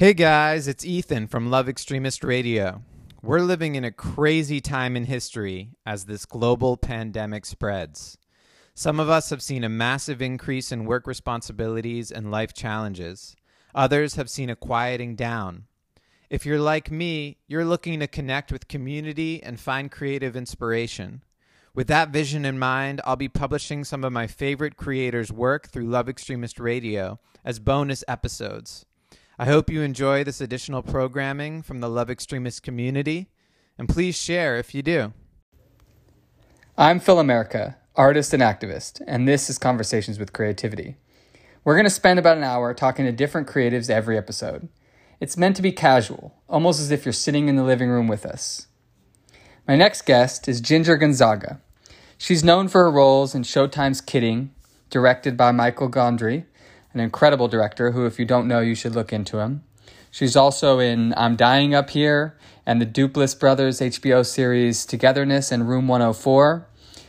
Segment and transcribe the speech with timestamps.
[0.00, 2.82] Hey guys, it's Ethan from Love Extremist Radio.
[3.20, 8.16] We're living in a crazy time in history as this global pandemic spreads.
[8.74, 13.36] Some of us have seen a massive increase in work responsibilities and life challenges.
[13.74, 15.66] Others have seen a quieting down.
[16.30, 21.22] If you're like me, you're looking to connect with community and find creative inspiration.
[21.74, 25.88] With that vision in mind, I'll be publishing some of my favorite creators' work through
[25.88, 28.86] Love Extremist Radio as bonus episodes.
[29.40, 33.30] I hope you enjoy this additional programming from the Love Extremist community,
[33.78, 35.14] and please share if you do.
[36.76, 40.96] I'm Phil America, artist and activist, and this is Conversations with Creativity.
[41.64, 44.68] We're going to spend about an hour talking to different creatives every episode.
[45.20, 48.26] It's meant to be casual, almost as if you're sitting in the living room with
[48.26, 48.66] us.
[49.66, 51.62] My next guest is Ginger Gonzaga.
[52.18, 54.50] She's known for her roles in Showtime's Kidding,
[54.90, 56.44] directed by Michael Gondry,
[56.92, 59.62] an incredible director who, if you don't know, you should look into him.
[60.10, 62.36] She's also in I'm Dying Up Here
[62.66, 66.66] and the Duplass Brothers HBO series Togetherness and Room 104.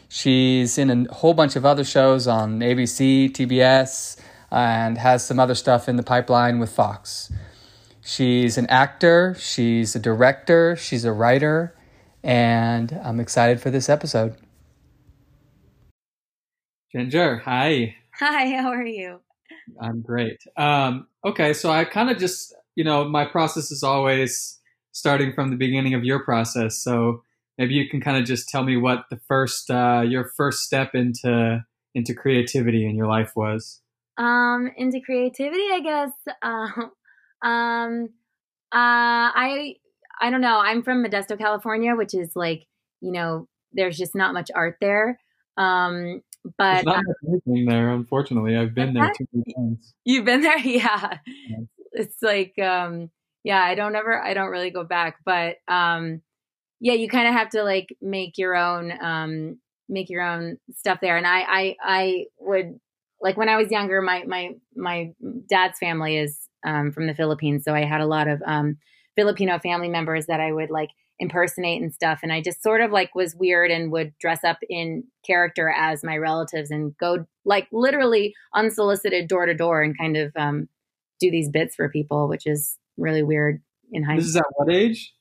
[0.08, 4.20] She's in a whole bunch of other shows on ABC, TBS,
[4.52, 7.32] and has some other stuff in the pipeline with Fox.
[8.04, 11.76] She's an actor, she's a director, she's a writer,
[12.24, 14.36] and I'm excited for this episode.
[16.92, 17.96] Ginger, hi.
[18.20, 19.22] Hi, how are you?
[19.82, 20.42] I'm great.
[20.58, 24.60] Um, okay, so I kind of just, you know, my process is always
[24.92, 26.78] starting from the beginning of your process.
[26.84, 27.24] So
[27.58, 30.96] maybe you can kind of just tell me what the first, uh, your first step
[30.96, 33.82] into into creativity in your life was.
[34.18, 36.12] Um, into creativity, I guess.
[37.44, 38.10] Uh, um,
[38.72, 39.76] uh, I
[40.22, 40.60] I don't know.
[40.60, 42.68] I'm from Modesto, California, which is like,
[43.02, 45.20] you know, there's just not much art there.
[45.58, 46.22] Um,
[46.58, 48.58] but There's not much anything there, unfortunately.
[48.58, 49.94] I've been there two many times.
[50.06, 51.18] You've been there, yeah.
[51.48, 51.58] yeah.
[51.94, 53.10] It's like, um,
[53.44, 56.22] yeah, I don't ever, I don't really go back, but um,
[56.80, 61.00] yeah, you kind of have to like make your own, um, make your own stuff
[61.02, 61.18] there.
[61.18, 62.80] And I, I, I would
[63.22, 65.12] like when I was younger, my my my
[65.48, 68.78] dad's family is um, from the Philippines, so I had a lot of um,
[69.16, 70.90] Filipino family members that I would like
[71.22, 72.20] impersonate and stuff.
[72.24, 76.04] And I just sort of like was weird and would dress up in character as
[76.04, 80.68] my relatives and go like literally unsolicited door to door and kind of um,
[81.20, 83.62] do these bits for people, which is really weird
[83.92, 85.14] in high This is at what age?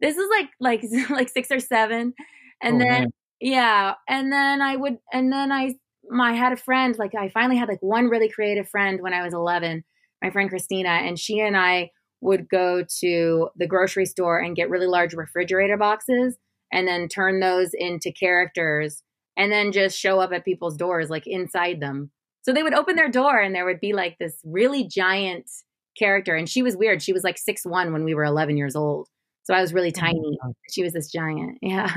[0.00, 2.14] This is like like like six or seven.
[2.62, 3.08] And oh, then man.
[3.40, 3.94] yeah.
[4.08, 5.74] And then I would and then I
[6.08, 9.12] my I had a friend, like I finally had like one really creative friend when
[9.12, 9.82] I was eleven,
[10.22, 14.70] my friend Christina, and she and I would go to the grocery store and get
[14.70, 16.36] really large refrigerator boxes
[16.72, 19.02] and then turn those into characters
[19.36, 22.10] and then just show up at people's doors like inside them.
[22.42, 25.50] So they would open their door and there would be like this really giant
[25.98, 27.02] character and she was weird.
[27.02, 29.08] She was like six one when we were 11 years old.
[29.44, 30.38] So I was really oh tiny.
[30.70, 31.58] She was this giant.
[31.62, 31.94] Yeah.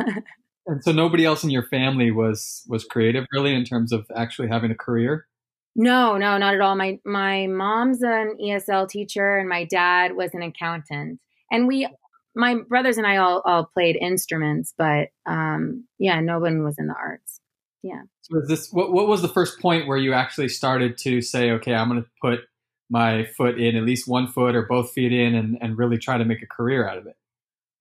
[0.67, 4.47] and so nobody else in your family was was creative really in terms of actually
[4.47, 5.27] having a career?
[5.75, 6.75] No, no, not at all.
[6.75, 11.19] My my mom's an ESL teacher and my dad was an accountant.
[11.51, 11.87] And we
[12.35, 16.87] my brothers and I all, all played instruments, but um yeah, no one was in
[16.87, 17.39] the arts.
[17.81, 18.03] Yeah.
[18.21, 21.51] So is this what what was the first point where you actually started to say,
[21.51, 22.41] okay, I'm gonna put
[22.89, 26.17] my foot in, at least one foot or both feet in and, and really try
[26.17, 27.15] to make a career out of it?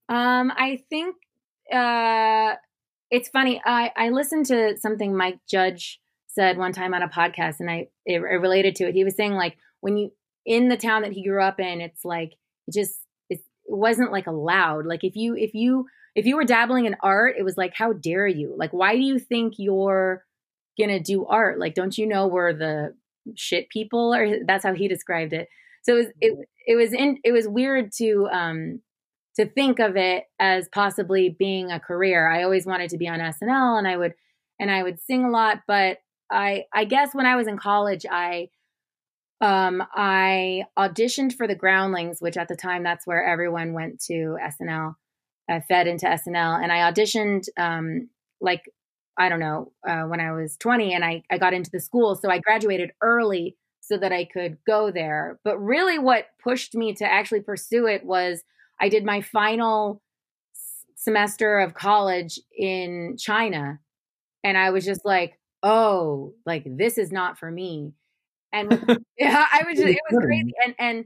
[0.09, 1.17] Um, I think
[1.71, 2.55] uh
[3.11, 3.61] it's funny.
[3.63, 6.01] I, I listened to something Mike Judge
[6.35, 8.95] said one time on a podcast, and I it, it related to it.
[8.95, 10.11] He was saying like when you
[10.45, 12.33] in the town that he grew up in, it's like
[12.67, 12.95] it just
[13.29, 14.87] it, it wasn't like allowed.
[14.87, 17.93] Like if you if you if you were dabbling in art, it was like how
[17.93, 18.55] dare you?
[18.57, 20.25] Like why do you think you're
[20.79, 21.59] gonna do art?
[21.59, 22.95] Like don't you know we're the
[23.37, 24.15] shit people?
[24.15, 25.49] Or that's how he described it.
[25.83, 28.81] So it was it, it was in it was weird to um
[29.37, 32.31] to think of it as possibly being a career.
[32.31, 34.15] I always wanted to be on SNL and I would
[34.61, 35.99] and I would sing a lot, but
[36.33, 38.49] I I guess when I was in college, I
[39.41, 44.39] um, I auditioned for the Groundlings, which at the time that's where everyone went to
[44.41, 44.95] SNL,
[45.51, 48.09] uh, fed into SNL, and I auditioned um,
[48.41, 48.63] like
[49.19, 52.15] I don't know uh, when I was 20, and I I got into the school,
[52.17, 55.41] so I graduated early so that I could go there.
[55.45, 58.43] But really, what pushed me to actually pursue it was
[58.81, 60.03] I did my final
[60.97, 63.81] semester of college in China,
[64.45, 67.93] and I was just like, oh, like this is not for me.
[68.53, 68.71] And
[69.19, 70.53] yeah, I was just, it was crazy.
[70.65, 71.05] And, and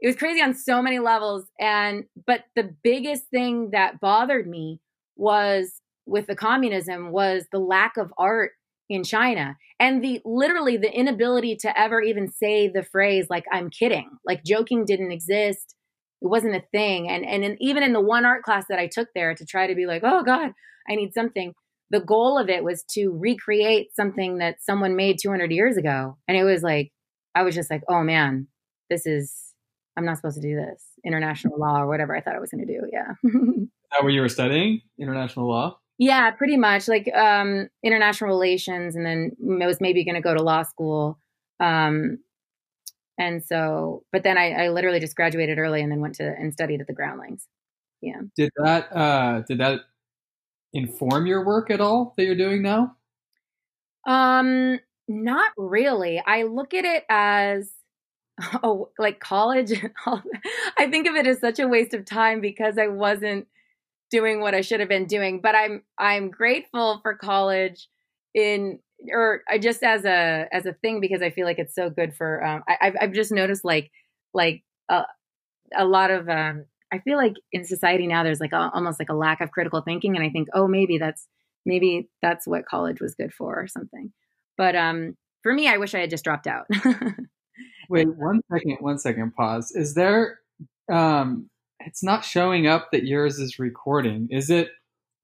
[0.00, 1.44] it was crazy on so many levels.
[1.58, 4.80] And, but the biggest thing that bothered me
[5.16, 8.52] was with the communism was the lack of art
[8.90, 13.70] in China and the literally the inability to ever even say the phrase like I'm
[13.70, 14.10] kidding.
[14.26, 15.74] Like joking didn't exist.
[16.20, 17.08] it wasn't a thing.
[17.08, 19.66] And and in, even in the one art class that I took there to try
[19.66, 20.52] to be like, oh God,
[20.88, 21.54] I need something.
[21.90, 26.36] The goal of it was to recreate something that someone made 200 years ago, and
[26.36, 26.92] it was like
[27.34, 28.48] I was just like, oh man,
[28.90, 29.44] this is
[29.96, 30.84] I'm not supposed to do this.
[31.04, 32.80] International law or whatever I thought I was going to do.
[32.92, 33.12] Yeah.
[33.24, 34.80] Is that what you were studying?
[34.98, 35.78] International law?
[35.98, 39.30] Yeah, pretty much like um, international relations, and then
[39.62, 41.20] I was maybe going to go to law school.
[41.60, 42.18] Um,
[43.16, 46.52] and so, but then I, I literally just graduated early and then went to and
[46.52, 47.46] studied at the Groundlings.
[48.00, 48.22] Yeah.
[48.36, 49.82] Did that uh, did that
[50.74, 52.96] inform your work at all that you're doing now?
[54.06, 56.22] Um, not really.
[56.26, 57.70] I look at it as
[58.62, 59.72] oh, like college.
[60.76, 63.46] I think of it as such a waste of time because I wasn't
[64.10, 65.40] doing what I should have been doing.
[65.40, 67.88] But I'm I'm grateful for college
[68.34, 68.80] in
[69.10, 72.14] or I just as a as a thing because I feel like it's so good
[72.16, 72.44] for.
[72.44, 73.90] Um, I, have I've just noticed like
[74.32, 75.02] like a,
[75.76, 79.08] a lot of um, I feel like in society now there's like a, almost like
[79.08, 81.26] a lack of critical thinking, and I think oh maybe that's
[81.66, 84.12] maybe that's what college was good for or something.
[84.56, 86.66] But um, for me, I wish I had just dropped out.
[87.90, 89.34] Wait one second, one second.
[89.34, 89.72] Pause.
[89.72, 90.38] Is there?
[90.90, 91.50] Um,
[91.80, 94.28] it's not showing up that yours is recording.
[94.30, 94.70] Is it?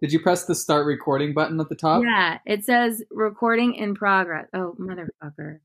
[0.01, 2.03] Did you press the start recording button at the top?
[2.03, 4.49] Yeah, it says recording in progress.
[4.53, 5.61] Oh, motherfucker.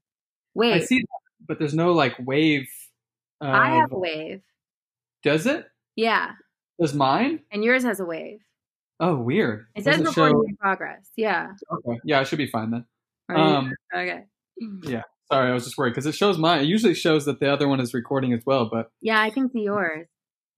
[0.54, 0.74] Wait.
[0.74, 2.70] I see that, but there's no like wave.
[3.42, 4.42] Uh, I have a wave.
[5.24, 5.66] Does it?
[5.96, 6.32] Yeah.
[6.80, 7.40] Does mine?
[7.52, 8.40] And yours has a wave.
[9.00, 9.66] Oh, weird.
[9.76, 10.44] It says recording show...
[10.48, 11.10] in progress.
[11.16, 11.48] Yeah.
[11.72, 12.00] Okay.
[12.06, 12.86] Yeah, I should be fine then.
[13.34, 14.24] Um, okay.
[14.84, 15.04] Yeah.
[15.32, 16.62] Sorry, I was just worried because it shows mine.
[16.62, 19.50] It usually shows that the other one is recording as well, but yeah, I can
[19.50, 20.08] see yours.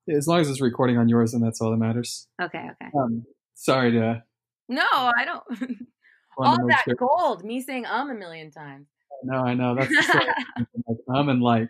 [0.09, 2.27] As long as it's recording on yours, then that's all that matters.
[2.41, 2.67] Okay.
[2.71, 2.91] Okay.
[2.97, 3.23] Um,
[3.55, 4.23] sorry to.
[4.67, 5.43] No, I don't.
[6.37, 6.95] all that sure.
[6.95, 7.43] gold.
[7.43, 8.87] Me saying um a million times.
[9.23, 10.27] No, I know that's just like,
[11.13, 11.69] um and like.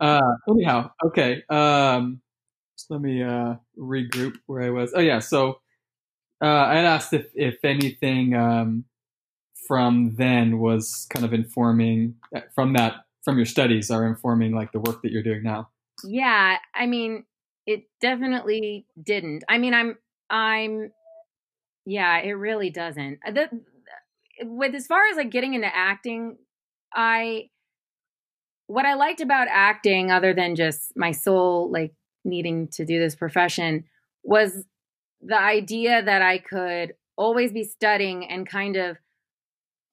[0.00, 1.42] Uh, anyhow, okay.
[1.48, 2.20] Um,
[2.90, 4.92] let me uh regroup where I was.
[4.94, 5.60] Oh yeah, so
[6.42, 8.84] uh, I had asked if if anything um
[9.66, 12.16] from then was kind of informing
[12.54, 15.68] from that from your studies are informing like the work that you're doing now.
[16.04, 17.24] Yeah i mean
[17.66, 19.44] it definitely didn't.
[19.48, 19.96] I mean i'm
[20.28, 20.90] i'm
[21.86, 23.20] yeah it really doesn't.
[23.26, 23.60] Uh, the,
[24.42, 26.36] with as far as like getting into acting
[26.92, 27.48] i
[28.66, 33.14] what i liked about acting other than just my soul like needing to do this
[33.14, 33.84] profession
[34.22, 34.64] was
[35.20, 38.96] the idea that i could always be studying and kind of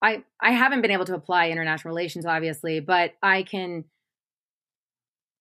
[0.01, 3.85] I I haven't been able to apply international relations obviously, but I can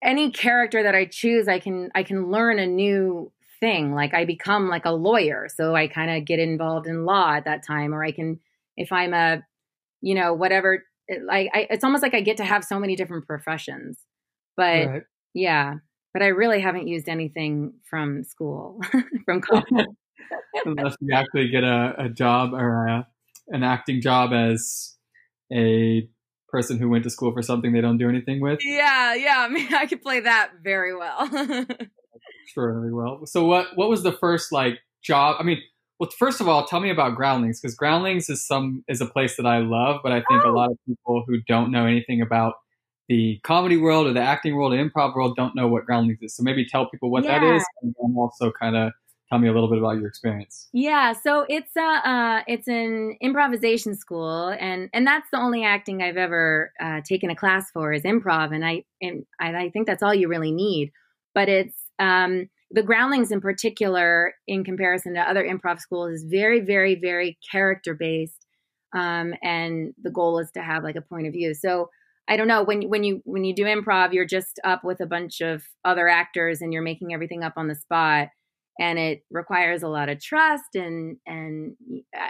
[0.02, 3.94] any character that I choose, I can I can learn a new thing.
[3.94, 7.44] Like I become like a lawyer, so I kind of get involved in law at
[7.44, 8.40] that time or I can
[8.76, 9.42] if I'm a
[10.00, 10.84] you know, whatever
[11.24, 13.98] like I, it's almost like I get to have so many different professions.
[14.56, 15.02] But right.
[15.34, 15.74] yeah,
[16.12, 18.80] but I really haven't used anything from school,
[19.24, 19.64] from college.
[20.64, 23.06] Unless you actually get a, a job or a
[23.48, 24.94] an acting job as
[25.50, 26.06] a
[26.50, 28.58] person who went to school for something they don't do anything with.
[28.62, 29.36] Yeah, yeah.
[29.48, 31.22] I mean, I could play that very well.
[32.44, 33.26] Extraordinarily well.
[33.26, 35.36] So, what what was the first like job?
[35.38, 35.62] I mean,
[35.98, 39.36] well, first of all, tell me about Groundlings because Groundlings is some is a place
[39.36, 40.50] that I love, but I think oh.
[40.50, 42.54] a lot of people who don't know anything about
[43.08, 46.36] the comedy world or the acting world, or improv world, don't know what Groundlings is.
[46.36, 47.38] So maybe tell people what yeah.
[47.38, 48.92] that is, and also kind of
[49.28, 50.68] tell me a little bit about your experience.
[50.72, 56.02] Yeah, so it's a uh, it's an improvisation school, and and that's the only acting
[56.02, 60.02] I've ever uh, taken a class for is improv, and I and I think that's
[60.02, 60.92] all you really need.
[61.34, 66.60] But it's um, the Groundlings in particular, in comparison to other improv schools, is very
[66.60, 68.46] very very character based,
[68.94, 71.54] um, and the goal is to have like a point of view.
[71.54, 71.88] So.
[72.28, 75.06] I don't know when when you when you do improv, you're just up with a
[75.06, 78.28] bunch of other actors and you're making everything up on the spot
[78.78, 81.74] and it requires a lot of trust and and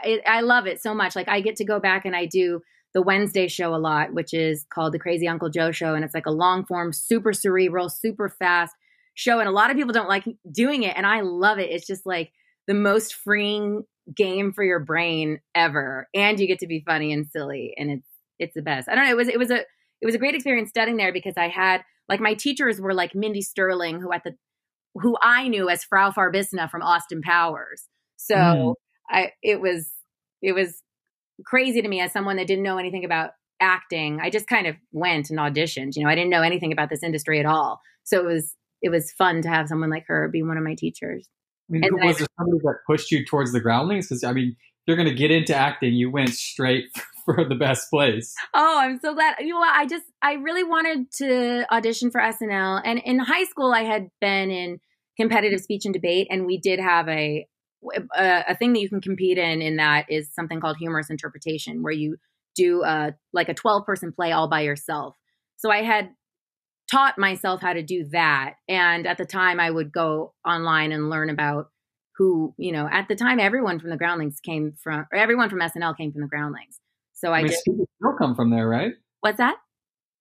[0.04, 1.16] it, I love it so much.
[1.16, 2.60] Like I get to go back and I do
[2.94, 6.14] the Wednesday show a lot, which is called the Crazy Uncle Joe Show, and it's
[6.14, 8.74] like a long form, super cerebral, super fast
[9.14, 11.70] show, and a lot of people don't like doing it, and I love it.
[11.70, 12.32] It's just like
[12.66, 13.84] the most freeing
[14.16, 18.08] game for your brain ever, and you get to be funny and silly, and it's
[18.38, 18.88] it's the best.
[18.88, 19.10] I don't know.
[19.10, 19.64] It was it was a
[20.00, 23.14] it was a great experience studying there because I had like my teachers were like
[23.14, 24.34] Mindy Sterling, who at the
[24.94, 27.86] who I knew as Frau Farbissina from Austin Powers.
[28.16, 28.74] So mm.
[29.10, 29.90] I it was
[30.42, 30.82] it was
[31.44, 34.20] crazy to me as someone that didn't know anything about acting.
[34.20, 35.96] I just kind of went and auditioned.
[35.96, 37.80] You know, I didn't know anything about this industry at all.
[38.04, 40.74] So it was it was fun to have someone like her be one of my
[40.74, 41.28] teachers.
[41.70, 44.08] I mean, was there somebody that pushed you towards the groundlings?
[44.08, 46.86] Because I mean, you're going to get into acting, you went straight
[47.34, 48.34] for the best place.
[48.54, 49.36] Oh, I'm so glad.
[49.40, 49.60] You know?
[49.60, 54.08] I just I really wanted to audition for SNL, and in high school I had
[54.20, 54.80] been in
[55.18, 57.46] competitive speech and debate, and we did have a
[58.16, 59.60] a, a thing that you can compete in.
[59.60, 62.16] In that is something called humorous interpretation, where you
[62.56, 65.14] do a like a 12 person play all by yourself.
[65.56, 66.10] So I had
[66.90, 71.10] taught myself how to do that, and at the time I would go online and
[71.10, 71.70] learn about
[72.16, 75.96] who, you know, at the time everyone from the Groundlings came from, everyone from SNL
[75.96, 76.80] came from the Groundlings.
[77.18, 78.92] So I, I mean, still come from there, right?
[79.20, 79.56] What's that?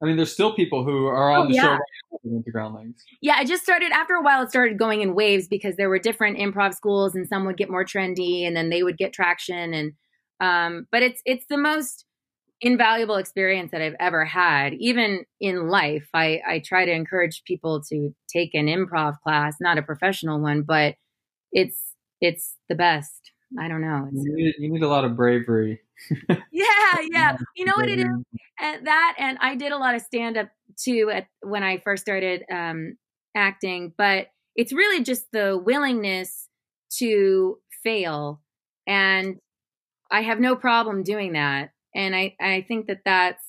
[0.01, 1.77] I mean, there's still people who are on oh, the yeah.
[1.77, 1.79] show
[2.23, 3.03] went to Groundlings.
[3.21, 4.43] Yeah, I just started after a while.
[4.43, 7.69] It started going in waves because there were different improv schools, and some would get
[7.69, 9.73] more trendy, and then they would get traction.
[9.73, 9.93] And
[10.39, 12.05] um, but it's it's the most
[12.61, 16.09] invaluable experience that I've ever had, even in life.
[16.13, 20.63] I I try to encourage people to take an improv class, not a professional one,
[20.63, 20.95] but
[21.51, 23.16] it's it's the best.
[23.59, 24.07] I don't know.
[24.11, 25.79] You need, you need, a lot of bravery.
[26.29, 27.37] yeah, yeah.
[27.55, 28.07] You know what it is?
[28.59, 32.01] And that, and I did a lot of stand up too at when I first
[32.01, 32.97] started um,
[33.35, 33.93] acting.
[33.97, 36.49] But it's really just the willingness
[36.97, 38.41] to fail,
[38.85, 39.37] and
[40.11, 41.71] I have no problem doing that.
[41.95, 43.43] And I, I think that that's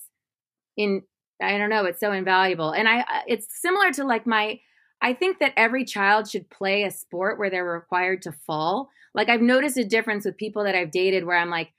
[0.76, 1.02] in.
[1.42, 1.84] I don't know.
[1.84, 3.04] It's so invaluable, and I.
[3.26, 4.60] It's similar to like my
[5.00, 8.90] I think that every child should play a sport where they're required to fall.
[9.14, 11.72] Like I've noticed a difference with people that I've dated where I'm like,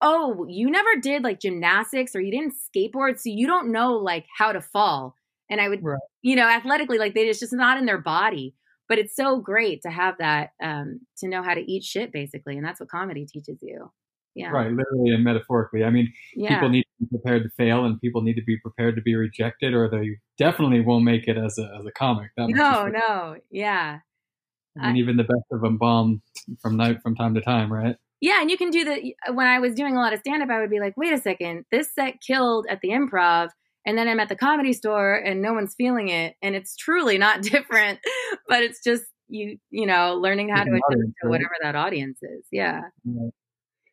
[0.00, 4.26] "Oh, you never did like gymnastics or you didn't skateboard, so you don't know like
[4.36, 5.14] how to fall."
[5.50, 5.98] And I would, right.
[6.22, 8.54] you know, athletically like they just just not in their body.
[8.86, 12.56] But it's so great to have that um to know how to eat shit basically,
[12.56, 13.90] and that's what comedy teaches you.
[14.34, 14.50] Yeah.
[14.50, 15.84] Right, literally and metaphorically.
[15.84, 16.54] I mean, yeah.
[16.54, 19.14] people need to be prepared to fail and people need to be prepared to be
[19.14, 22.30] rejected or they definitely won't make it as a as a comic.
[22.36, 23.36] That no, no.
[23.50, 24.00] Yeah.
[24.80, 26.22] I mean, even the best of them bomb
[26.60, 27.96] from night from time to time, right?
[28.20, 30.50] Yeah, and you can do the when I was doing a lot of stand up,
[30.50, 33.50] I would be like, wait a second, this set killed at the improv,
[33.86, 37.18] and then I'm at the comedy store and no one's feeling it, and it's truly
[37.18, 38.00] not different,
[38.48, 42.44] but it's just you you know learning how to adjust to whatever that audience is.
[42.50, 42.82] Yeah.
[43.04, 43.28] yeah.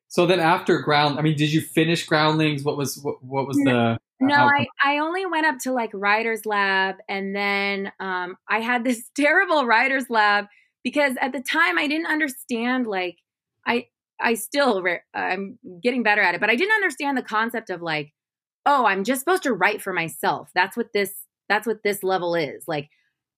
[0.08, 2.64] So then after ground, I mean, did you finish groundlings?
[2.64, 3.98] What was what, what was the?
[4.20, 8.84] No, I, I only went up to like writer's lab, and then um, I had
[8.84, 10.46] this terrible writer's lab
[10.84, 13.18] because at the time I didn't understand like
[13.66, 13.88] I
[14.20, 14.84] I still
[15.14, 18.14] I'm getting better at it, but I didn't understand the concept of like,
[18.66, 20.50] oh, I'm just supposed to write for myself.
[20.54, 21.14] That's what this
[21.50, 22.64] that's what this level is.
[22.68, 22.90] Like,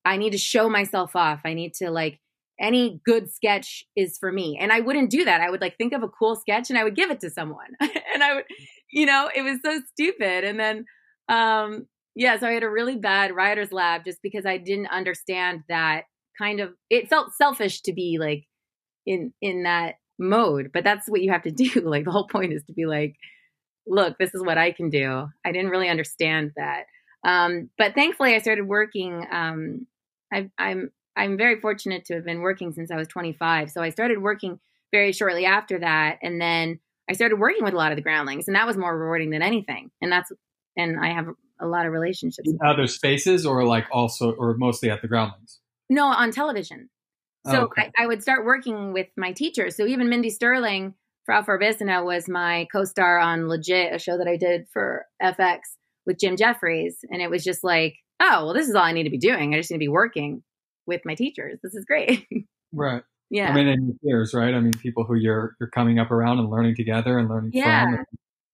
[0.06, 1.42] I need to show myself off.
[1.46, 2.20] I need to like
[2.60, 4.58] any good sketch is for me.
[4.60, 5.42] And I wouldn't do that.
[5.42, 7.72] I would like think of a cool sketch and I would give it to someone.
[7.82, 8.46] and I would,
[8.92, 10.44] you know, it was so stupid.
[10.44, 10.86] And then,
[11.30, 15.64] um, yeah, so I had a really bad writer's lab just because I didn't understand
[15.68, 16.04] that
[16.38, 18.46] kind of, it felt selfish to be like
[19.06, 21.70] in, in that mode, but that's what you have to do.
[21.86, 23.16] Like the whole point is to be like,
[23.88, 25.28] look, this is what I can do.
[25.46, 26.86] I didn't really understand that.
[27.26, 29.88] Um, but thankfully I started working, um,
[30.32, 33.70] I, I'm I'm very fortunate to have been working since I was 25.
[33.70, 34.60] So I started working
[34.92, 38.48] very shortly after that, and then I started working with a lot of the groundlings,
[38.48, 39.92] and that was more rewarding than anything.
[40.02, 40.32] And that's
[40.76, 41.28] and I have
[41.62, 42.50] a lot of relationships.
[42.50, 45.60] In other spaces, or like also, or mostly at the groundlings.
[45.90, 46.90] No, on television.
[47.46, 47.92] Oh, so oh, okay.
[47.98, 49.76] I, I, would start working with my teachers.
[49.76, 50.94] So even Mindy Sterling,
[51.26, 55.60] Frau Farbissina, was my co-star on Legit, a show that I did for FX
[56.06, 56.98] with Jim Jefferies.
[57.10, 59.54] and it was just like, oh, well, this is all I need to be doing.
[59.54, 60.44] I just need to be working
[60.86, 61.60] with my teachers.
[61.62, 62.26] This is great.
[62.74, 63.04] right.
[63.30, 63.50] Yeah.
[63.50, 64.54] I mean, and peers, right?
[64.54, 67.86] I mean, people who you're you're coming up around and learning together and learning yeah.
[67.86, 67.94] from.
[67.96, 68.06] And...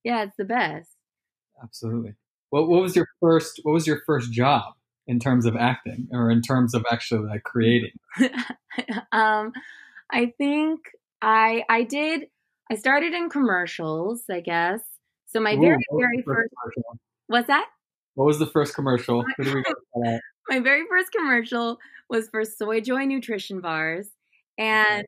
[0.03, 0.89] Yeah, it's the best.
[1.61, 2.13] Absolutely.
[2.49, 4.73] What what was your first what was your first job
[5.09, 7.91] in terms of acting or in terms of actually like creating?
[9.11, 9.51] um,
[10.11, 10.79] I think
[11.21, 12.27] I I did
[12.71, 14.81] I started in commercials, I guess.
[15.25, 16.77] So my Ooh, very very first, first
[17.27, 17.65] What's that?
[18.13, 19.25] What was the first commercial?
[20.47, 24.07] my very first commercial was for Soy Joy nutrition bars,
[24.59, 25.05] and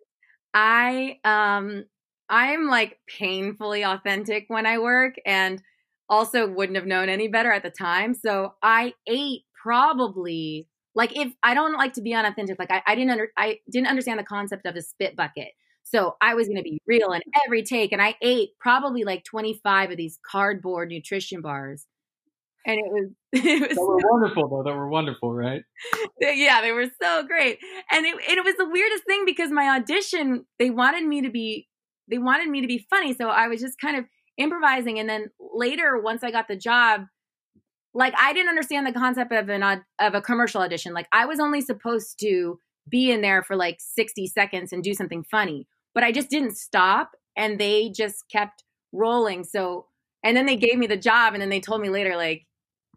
[0.56, 1.86] I um
[2.28, 5.62] I'm like painfully authentic when I work, and
[6.10, 8.16] also wouldn't have known any better at the time.
[8.16, 12.96] So I ate probably like if I don't like to be unauthentic, like I, I
[12.96, 15.50] didn't under I didn't understand the concept of a spit bucket.
[15.84, 17.92] So I was to be real in every take.
[17.92, 21.88] And I ate probably like 25 of these cardboard nutrition bars
[22.66, 25.64] and it was it was were wonderful though That were wonderful right
[26.20, 27.60] yeah they were so great
[27.92, 31.68] and it, it was the weirdest thing because my audition they wanted me to be
[32.10, 34.06] they wanted me to be funny so i was just kind of
[34.38, 37.02] improvising and then later once i got the job
[37.94, 39.64] like i didn't understand the concept of an
[40.00, 43.78] of a commercial audition like i was only supposed to be in there for like
[43.80, 48.64] 60 seconds and do something funny but i just didn't stop and they just kept
[48.94, 49.86] rolling so
[50.24, 52.46] And then they gave me the job, and then they told me later, like,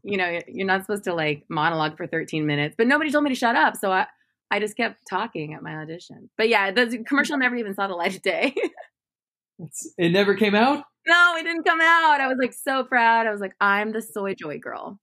[0.02, 3.30] you know, you're not supposed to like monologue for 13 minutes, but nobody told me
[3.30, 3.76] to shut up.
[3.76, 4.06] So I,
[4.50, 6.28] I just kept talking at my audition.
[6.36, 8.54] But yeah, the commercial never even saw the light of day.
[9.58, 10.84] It's, it never came out?
[11.06, 12.20] no, it didn't come out.
[12.20, 13.26] I was like so proud.
[13.26, 14.98] I was like, I'm the soy joy girl.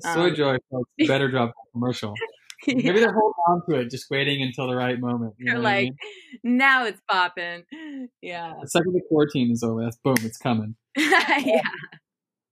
[0.00, 2.14] Soy Um, Joy folks better drop commercial.
[2.66, 5.34] Maybe they're holding on to it, just waiting until the right moment.
[5.38, 5.82] you They're what I like,
[6.42, 6.58] mean?
[6.58, 7.64] now it's popping.
[8.20, 8.52] Yeah.
[8.60, 10.76] the second the quarantine is over, that's boom, it's coming.
[10.96, 11.60] yeah.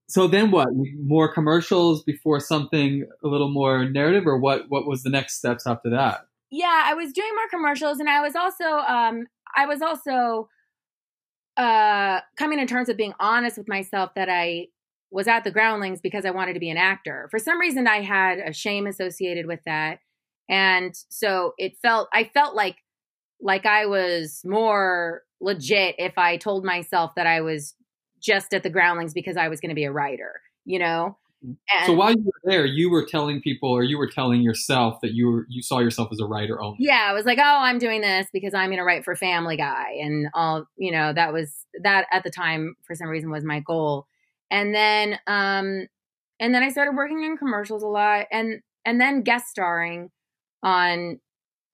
[0.09, 0.68] So then what?
[1.04, 4.64] More commercials before something a little more narrative, or what?
[4.68, 6.23] What was the next steps after that?
[6.52, 9.25] yeah i was doing more commercials and i was also um
[9.56, 10.49] i was also
[11.61, 14.67] uh coming to terms with being honest with myself that i
[15.11, 17.29] was at the groundlings because i wanted to be an actor.
[17.31, 19.99] For some reason i had a shame associated with that.
[20.49, 22.76] And so it felt i felt like
[23.40, 27.75] like i was more legit if i told myself that i was
[28.21, 31.87] just at the groundlings because i was going to be a writer you know and
[31.87, 35.12] so while you were there, you were telling people, or you were telling yourself that
[35.12, 36.76] you were you saw yourself as a writer only.
[36.80, 39.56] yeah i was like oh i'm doing this because i'm going to write for family
[39.56, 43.44] guy and all you know that was that at the time for some reason was
[43.44, 44.06] my goal.
[44.50, 45.87] And then um
[46.40, 50.11] and then i started working in commercials a lot and and then guest starring
[50.62, 51.20] on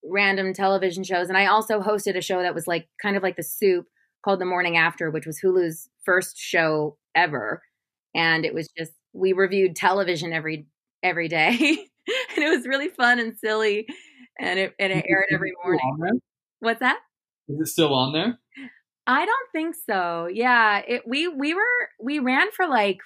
[0.04, 1.28] random television shows.
[1.28, 3.87] And i also hosted a show that was like kind of like the soup
[4.25, 7.62] called the morning after which was hulu's first show ever.
[8.14, 10.66] And it was just we reviewed television every
[11.02, 11.56] every day
[12.37, 13.87] and it was really fun and silly
[14.38, 16.20] and it and it aired every Is it still morning
[16.61, 16.99] what's that
[17.49, 18.38] Is it still on there?
[19.06, 20.28] I don't think so.
[20.32, 22.99] Yeah, it we we were we ran for like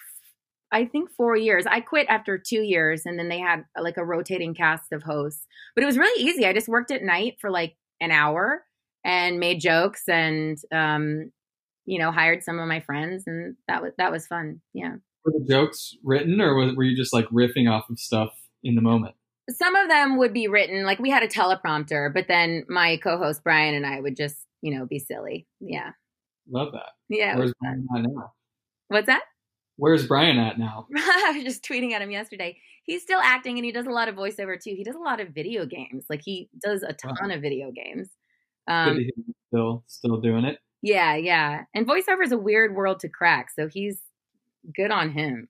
[0.72, 1.66] I think 4 years.
[1.66, 5.46] I quit after 2 years and then they had like a rotating cast of hosts.
[5.74, 6.46] But it was really easy.
[6.46, 8.62] I just worked at night for like an hour
[9.04, 11.32] and made jokes and um
[11.86, 14.60] you know, hired some of my friends and that was that was fun.
[14.72, 14.96] Yeah.
[15.24, 18.30] Were the jokes written, or was, were you just like riffing off of stuff
[18.62, 19.14] in the moment?
[19.50, 23.42] Some of them would be written like we had a teleprompter, but then my co-host
[23.42, 25.46] Brian and I would just, you know, be silly.
[25.60, 25.90] Yeah.
[26.48, 26.92] Love that.
[27.08, 27.36] Yeah.
[27.36, 27.52] Where's.
[27.60, 28.32] Brian at now?
[28.88, 29.22] What's that?
[29.76, 30.86] Where's Brian at now?
[30.96, 32.58] I was just tweeting at him yesterday.
[32.84, 34.74] He's still acting and he does a lot of voiceover too.
[34.76, 36.04] He does a lot of video games.
[36.08, 38.08] Like he does a ton of video games.
[38.68, 40.58] Um, to hear he's still still doing it.
[40.82, 41.62] yeah, yeah.
[41.74, 43.48] And voiceover is a weird world to crack.
[43.50, 44.00] So he's
[44.74, 45.48] good on him.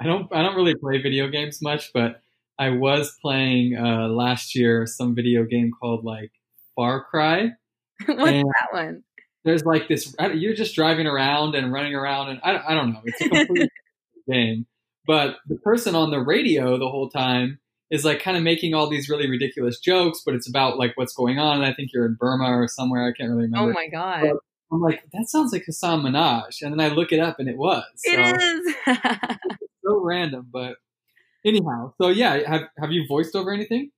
[0.00, 2.20] I don't I don't really play video games much, but
[2.58, 6.32] I was playing uh, last year some video game called like
[6.76, 7.50] Far Cry.
[8.06, 9.02] What's And- that one?
[9.44, 10.14] There's like this.
[10.34, 13.02] You're just driving around and running around, and I, don't- I don't know.
[13.04, 13.70] It's a complete
[14.30, 14.66] game,
[15.06, 17.58] but the person on the radio the whole time
[17.90, 21.12] is like kind of making all these really ridiculous jokes, but it's about like what's
[21.12, 21.56] going on.
[21.58, 23.06] And I think you're in Burma or somewhere.
[23.06, 23.70] I can't really remember.
[23.70, 24.30] Oh my god.
[24.72, 27.56] I'm like, that sounds like Hasan Minhaj, and then I look it up, and it
[27.56, 27.84] was.
[27.96, 28.74] So, It is.
[29.84, 30.76] so random, but
[31.44, 31.92] anyhow.
[32.00, 33.90] So yeah, have have you voiced over anything?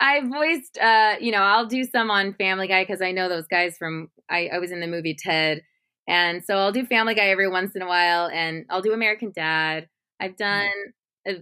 [0.00, 3.46] I voiced, uh, you know, I'll do some on Family Guy because I know those
[3.48, 4.10] guys from.
[4.30, 5.62] I, I was in the movie Ted,
[6.06, 9.32] and so I'll do Family Guy every once in a while, and I'll do American
[9.34, 9.88] Dad.
[10.20, 10.68] I've done,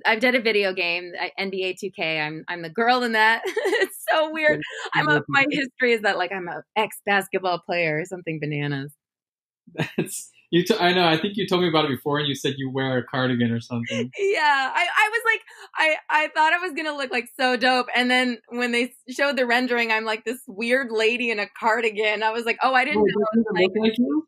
[0.04, 2.20] I've done a video game, NBA 2K.
[2.24, 3.42] I'm I'm the girl in that.
[4.12, 4.60] so weird.
[4.94, 8.92] I'm a, my history is that like I'm a ex basketball player or something bananas.
[9.74, 10.64] That's you.
[10.64, 11.06] T- I know.
[11.06, 13.50] I think you told me about it before, and you said you wear a cardigan
[13.50, 14.10] or something.
[14.18, 15.40] Yeah, I, I was like,
[15.74, 19.36] I, I thought it was gonna look like so dope, and then when they showed
[19.36, 22.22] the rendering, I'm like this weird lady in a cardigan.
[22.22, 23.24] I was like, oh, I didn't know.
[23.34, 24.26] doesn't it look like you?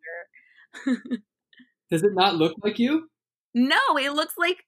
[1.90, 3.08] Does it not look like you?
[3.54, 4.58] No, it looks like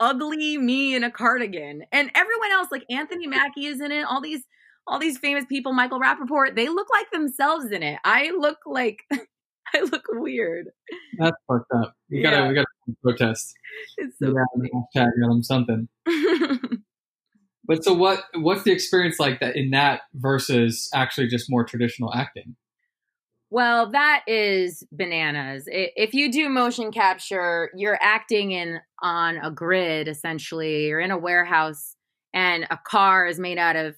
[0.00, 4.04] ugly me in a cardigan, and everyone else, like Anthony Mackie, is in it.
[4.04, 4.42] All these,
[4.88, 7.98] all these famous people, Michael Rapaport, they look like themselves in it.
[8.04, 9.04] I look like,
[9.74, 10.66] I look weird.
[11.18, 11.94] That's fucked up.
[12.10, 12.66] We gotta we gotta
[13.02, 13.54] protest.
[13.98, 14.62] It's Yeah, so
[14.96, 15.88] hashtag them something.
[17.68, 18.24] But so what?
[18.34, 22.56] What's the experience like that in that versus actually just more traditional acting?
[23.50, 25.64] Well, that is bananas.
[25.66, 30.86] If you do motion capture, you're acting in on a grid essentially.
[30.86, 31.94] You're in a warehouse
[32.32, 33.96] and a car is made out of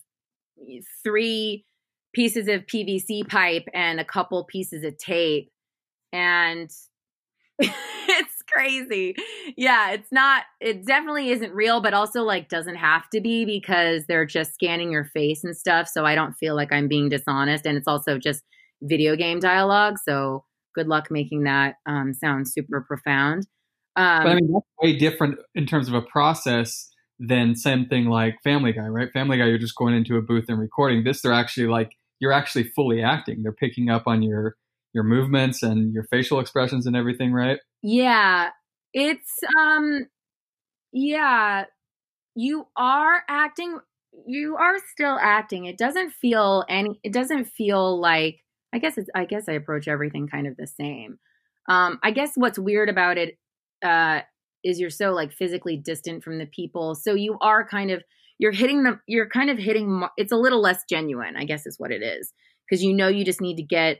[1.02, 1.64] three
[2.12, 5.50] pieces of PVC pipe and a couple pieces of tape.
[6.12, 6.70] And
[7.58, 9.14] it's crazy.
[9.56, 14.04] Yeah, it's not it definitely isn't real, but also like doesn't have to be because
[14.06, 17.66] they're just scanning your face and stuff, so I don't feel like I'm being dishonest
[17.66, 18.42] and it's also just
[18.82, 19.98] video game dialogue.
[20.04, 20.44] So
[20.74, 23.46] good luck making that um, sound super profound.
[23.96, 26.89] Um, But I mean, that's way different in terms of a process
[27.20, 29.12] than something like Family Guy, right?
[29.12, 31.04] Family Guy, you're just going into a booth and recording.
[31.04, 33.42] This, they're actually like you're actually fully acting.
[33.42, 34.56] They're picking up on your
[34.92, 37.60] your movements and your facial expressions and everything, right?
[37.82, 38.50] Yeah.
[38.92, 40.06] It's um
[40.92, 41.64] yeah,
[42.34, 43.78] you are acting
[44.26, 45.66] you are still acting.
[45.66, 48.40] It doesn't feel any it doesn't feel like
[48.72, 51.18] I guess it's I guess I approach everything kind of the same.
[51.68, 53.38] Um I guess what's weird about it
[53.84, 54.20] uh
[54.64, 56.94] is you're so like physically distant from the people.
[56.94, 58.02] So you are kind of
[58.38, 61.78] you're hitting the you're kind of hitting it's a little less genuine, I guess is
[61.78, 62.32] what it is.
[62.68, 63.98] Cuz you know you just need to get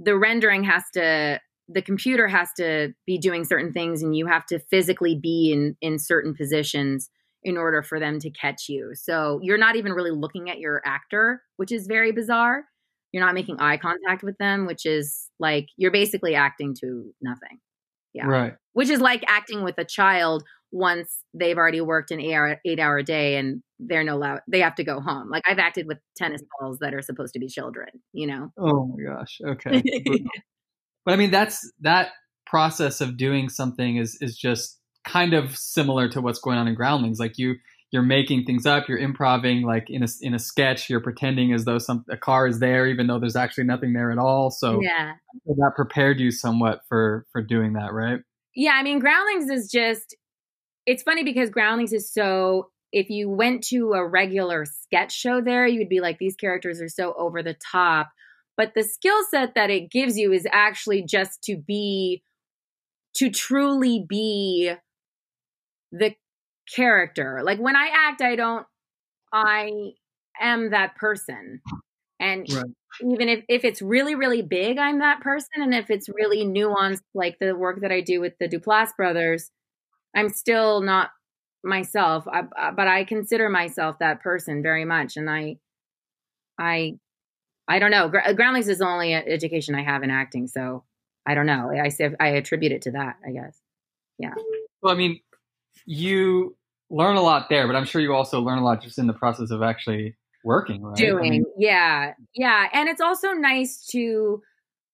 [0.00, 4.46] the rendering has to the computer has to be doing certain things and you have
[4.46, 7.10] to physically be in in certain positions
[7.42, 8.90] in order for them to catch you.
[8.94, 12.64] So you're not even really looking at your actor, which is very bizarre.
[13.12, 17.58] You're not making eye contact with them, which is like you're basically acting to nothing.
[18.18, 18.26] Yeah.
[18.26, 18.54] Right.
[18.72, 22.78] Which is like acting with a child once they've already worked an eight hour, eight
[22.78, 25.30] hour day and they're no allowed, they have to go home.
[25.30, 26.46] Like I've acted with tennis mm.
[26.60, 28.52] balls that are supposed to be children, you know?
[28.58, 29.38] Oh my gosh.
[29.44, 29.82] Okay.
[31.04, 32.10] but I mean, that's that
[32.44, 36.74] process of doing something is, is just kind of similar to what's going on in
[36.74, 37.18] groundlings.
[37.18, 37.54] Like you,
[37.90, 41.64] you're making things up, you're improvising like in a, in a sketch, you're pretending as
[41.64, 44.50] though some, a car is there, even though there's actually nothing there at all.
[44.50, 45.14] So yeah,
[45.46, 48.20] that prepared you somewhat for, for doing that, right?
[48.54, 48.72] Yeah.
[48.74, 50.14] I mean, groundlings is just,
[50.86, 55.66] it's funny because groundlings is so if you went to a regular sketch show there
[55.66, 58.08] you'd be like these characters are so over the top
[58.56, 62.22] but the skill set that it gives you is actually just to be
[63.14, 64.72] to truly be
[65.92, 66.14] the
[66.74, 68.66] character like when i act i don't
[69.32, 69.92] i
[70.40, 71.60] am that person
[72.20, 72.64] and right.
[73.10, 77.02] even if, if it's really really big i'm that person and if it's really nuanced
[77.14, 79.50] like the work that i do with the duplass brothers
[80.14, 81.10] I'm still not
[81.62, 85.16] myself, I, but I consider myself that person very much.
[85.16, 85.56] And I,
[86.58, 86.98] I,
[87.68, 88.08] I don't know.
[88.08, 90.84] Groundlings is the only education I have in acting, so
[91.26, 91.70] I don't know.
[91.70, 93.16] I say I attribute it to that.
[93.26, 93.60] I guess.
[94.18, 94.34] Yeah.
[94.82, 95.20] Well, I mean,
[95.84, 96.56] you
[96.90, 99.12] learn a lot there, but I'm sure you also learn a lot just in the
[99.12, 100.96] process of actually working, right?
[100.96, 104.42] Doing, I mean, yeah, yeah, and it's also nice to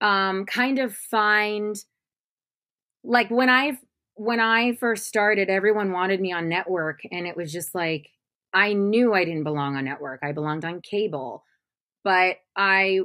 [0.00, 1.76] um, kind of find,
[3.04, 3.78] like, when I've
[4.16, 8.08] when I first started, everyone wanted me on network, and it was just like
[8.52, 10.20] I knew I didn't belong on network.
[10.22, 11.44] I belonged on cable,
[12.04, 13.00] but I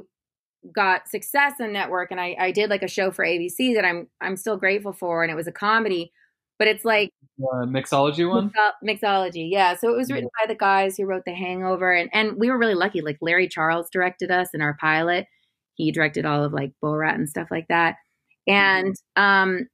[0.74, 4.08] got success on network, and I, I did like a show for ABC that I'm
[4.20, 6.12] I'm still grateful for, and it was a comedy,
[6.58, 7.10] but it's like
[7.42, 8.52] uh, mixology one,
[8.84, 9.76] mixology, yeah.
[9.76, 12.58] So it was written by the guys who wrote The Hangover, and and we were
[12.58, 13.00] really lucky.
[13.00, 15.26] Like Larry Charles directed us in our pilot.
[15.74, 17.96] He directed all of like Borat and stuff like that,
[18.46, 19.68] and um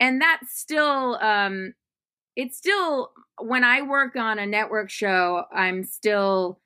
[0.00, 1.74] and that's still um
[2.36, 6.60] it's still when I work on a network show, I'm still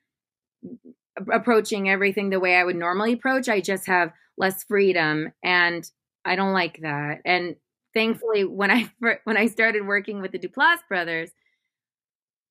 [1.31, 3.47] approaching everything the way I would normally approach.
[3.47, 5.89] I just have less freedom and
[6.25, 7.19] I don't like that.
[7.25, 7.55] And
[7.95, 8.91] thankfully when I
[9.23, 11.31] when I started working with the Duplass brothers,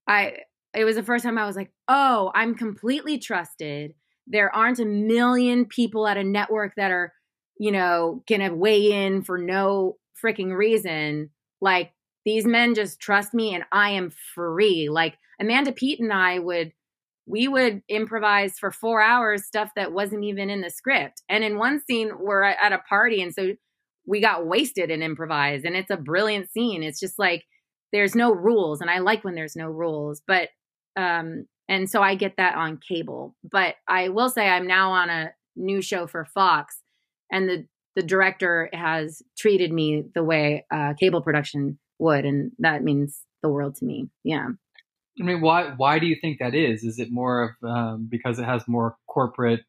[0.08, 0.38] I
[0.74, 3.94] it was the first time I was like, "Oh, I'm completely trusted.
[4.26, 7.12] There aren't a million people at a network that are,
[7.58, 11.30] you know, going to weigh in for no freaking reason,
[11.60, 11.92] like
[12.24, 14.88] these men just trust me and I am free.
[14.88, 16.72] Like Amanda Peet and I would
[17.26, 21.22] we would improvise for four hours stuff that wasn't even in the script.
[21.28, 23.54] And in one scene, we're at a party, and so
[24.06, 25.64] we got wasted and improvised.
[25.64, 26.82] And it's a brilliant scene.
[26.82, 27.44] It's just like
[27.92, 30.22] there's no rules, and I like when there's no rules.
[30.26, 30.48] But
[30.96, 33.36] um, and so I get that on cable.
[33.50, 36.80] But I will say I'm now on a new show for Fox,
[37.30, 42.82] and the the director has treated me the way uh, cable production would, and that
[42.82, 44.08] means the world to me.
[44.24, 44.48] Yeah.
[45.20, 46.82] I mean, why why do you think that is?
[46.82, 49.60] Is it more of um, because it has more corporate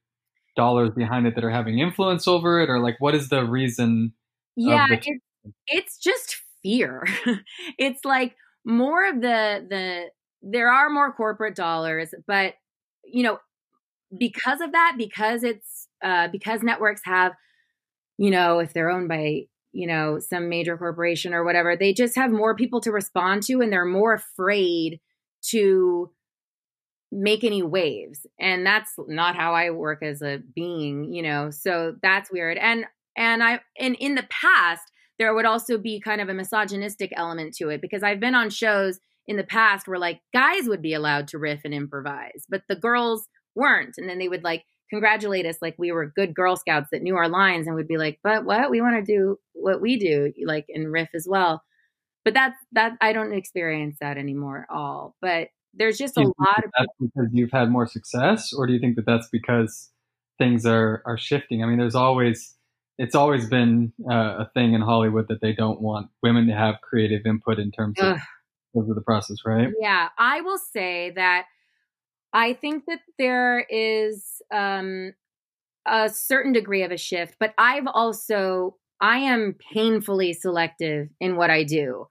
[0.58, 4.13] dollars behind it that are having influence over it, or like what is the reason?
[4.56, 5.20] Yeah, the- it's,
[5.68, 7.06] it's just fear.
[7.78, 10.06] it's like more of the the
[10.41, 12.56] there are more corporate dollars, but
[13.06, 13.39] you know
[14.18, 17.34] because of that, because it's uh, because networks have
[18.18, 19.41] you know, if they're owned by,
[19.74, 23.62] you know, some major corporation or whatever, they just have more people to respond to
[23.62, 25.00] and they're more afraid
[25.52, 26.12] to
[27.12, 28.26] make any waves.
[28.39, 31.50] And that's not how I work as a being, you know.
[31.52, 32.58] So that's weird.
[32.58, 37.13] And and I and in the past there would also be kind of a misogynistic
[37.15, 40.82] element to it because I've been on shows in the past where like guys would
[40.82, 43.95] be allowed to riff and improvise, but the girls weren't.
[43.97, 47.15] And then they would like congratulate us like we were good Girl Scouts that knew
[47.15, 48.69] our lines and would be like, but what?
[48.69, 51.63] We want to do what we do, like in riff as well.
[52.23, 55.15] But that's that I don't experience that anymore at all.
[55.21, 58.80] But there's just a lot of that's because you've had more success, or do you
[58.80, 59.91] think that that's because
[60.38, 61.63] things are are shifting?
[61.63, 62.56] I mean, there's always
[62.98, 66.76] it's always been uh, a thing in Hollywood that they don't want women to have
[66.82, 68.18] creative input in terms of,
[68.76, 69.70] of the process, right?
[69.80, 71.46] Yeah, I will say that
[72.34, 75.14] I think that there is um,
[75.86, 81.50] a certain degree of a shift, but I've also I am painfully selective in what
[81.50, 82.08] I do.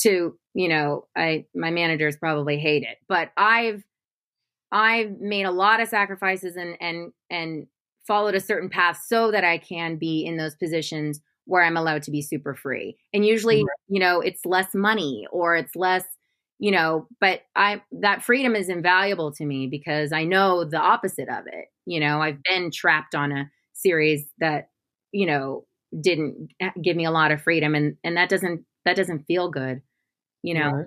[0.00, 3.82] To you know, I my managers probably hate it, but I've
[4.70, 7.66] I've made a lot of sacrifices and and and
[8.10, 12.02] followed a certain path so that I can be in those positions where I'm allowed
[12.02, 12.96] to be super free.
[13.14, 16.02] And usually, you know, it's less money or it's less,
[16.58, 21.28] you know, but I that freedom is invaluable to me because I know the opposite
[21.28, 21.66] of it.
[21.86, 24.70] You know, I've been trapped on a series that,
[25.12, 25.66] you know,
[26.00, 26.50] didn't
[26.82, 29.82] give me a lot of freedom and and that doesn't that doesn't feel good,
[30.42, 30.70] you know.
[30.70, 30.86] Right.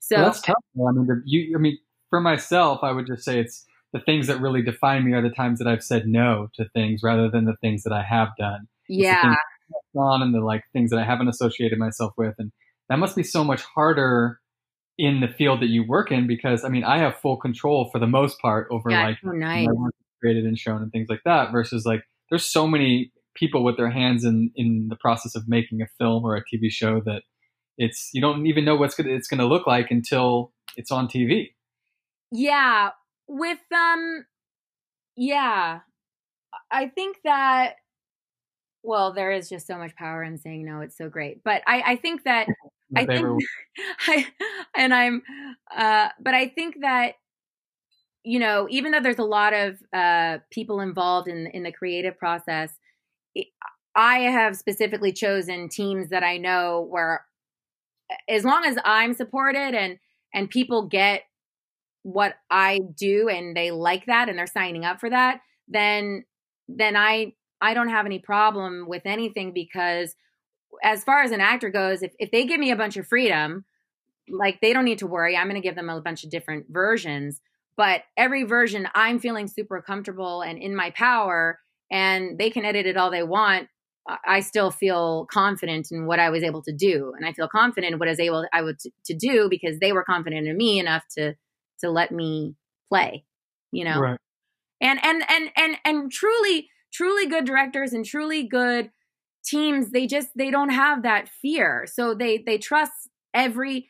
[0.00, 0.56] So well, that's tough.
[0.76, 1.78] I mean, you I mean,
[2.10, 5.30] for myself, I would just say it's the things that really define me are the
[5.30, 8.68] times that I've said no to things rather than the things that I have done.
[8.88, 9.34] Yeah.
[9.96, 12.34] On and the like things that I haven't associated myself with.
[12.38, 12.52] And
[12.88, 14.40] that must be so much harder
[14.98, 17.98] in the field that you work in because I mean I have full control for
[17.98, 19.68] the most part over yeah, like so nice.
[20.20, 23.90] created and shown and things like that versus like there's so many people with their
[23.90, 27.22] hands in in the process of making a film or a TV show that
[27.76, 31.52] it's you don't even know what's gonna it's gonna look like until it's on TV.
[32.32, 32.90] Yeah,
[33.28, 34.24] with um
[35.16, 35.80] yeah
[36.70, 37.74] i think that
[38.82, 41.42] well there is just so much power in saying no it's so great.
[41.44, 42.48] But i i think that
[42.96, 43.42] i think
[44.06, 44.26] i
[44.76, 45.22] and i'm
[45.76, 47.14] uh but i think that
[48.24, 52.18] you know even though there's a lot of uh people involved in in the creative
[52.18, 52.70] process
[53.94, 57.24] i have specifically chosen teams that i know where
[58.28, 59.98] as long as i'm supported and
[60.34, 61.22] and people get
[62.08, 66.24] what I do and they like that and they're signing up for that, then
[66.68, 70.14] then I I don't have any problem with anything because
[70.82, 73.64] as far as an actor goes, if, if they give me a bunch of freedom,
[74.30, 75.36] like they don't need to worry.
[75.36, 77.40] I'm going to give them a bunch of different versions,
[77.76, 81.58] but every version I'm feeling super comfortable and in my power
[81.90, 83.68] and they can edit it all they want.
[84.24, 87.12] I still feel confident in what I was able to do.
[87.16, 89.80] And I feel confident in what I was able I would to, to do because
[89.80, 91.34] they were confident in me enough to
[91.80, 92.54] to let me
[92.88, 93.24] play,
[93.72, 94.00] you know?
[94.00, 94.18] Right.
[94.80, 98.90] And, and, and, and, and truly, truly good directors and truly good
[99.44, 101.86] teams, they just, they don't have that fear.
[101.90, 102.92] So they, they trust
[103.34, 103.88] every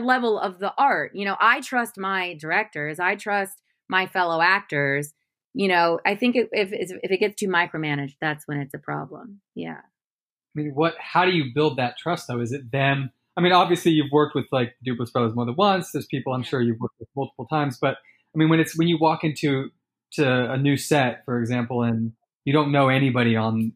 [0.00, 1.12] level of the art.
[1.14, 2.98] You know, I trust my directors.
[2.98, 5.14] I trust my fellow actors.
[5.54, 8.78] You know, I think if, if, if it gets too micromanaged, that's when it's a
[8.78, 9.40] problem.
[9.54, 9.78] Yeah.
[9.78, 12.40] I mean, what, how do you build that trust though?
[12.40, 15.92] Is it them I mean, obviously you've worked with like Duplass Brothers more than once.
[15.92, 17.96] There's people I'm sure you've worked with multiple times, but
[18.34, 19.70] I mean, when it's when you walk into
[20.12, 22.12] to a new set, for example, and
[22.44, 23.72] you don't know anybody on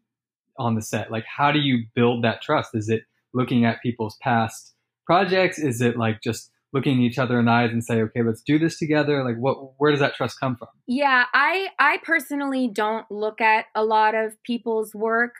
[0.57, 2.71] on the set, like how do you build that trust?
[2.73, 4.73] Is it looking at people's past
[5.05, 5.59] projects?
[5.59, 8.57] Is it like just looking each other in the eyes and say, okay, let's do
[8.57, 9.23] this together?
[9.23, 10.69] Like what, where does that trust come from?
[10.87, 15.33] Yeah, I, I personally don't look at a lot of people's work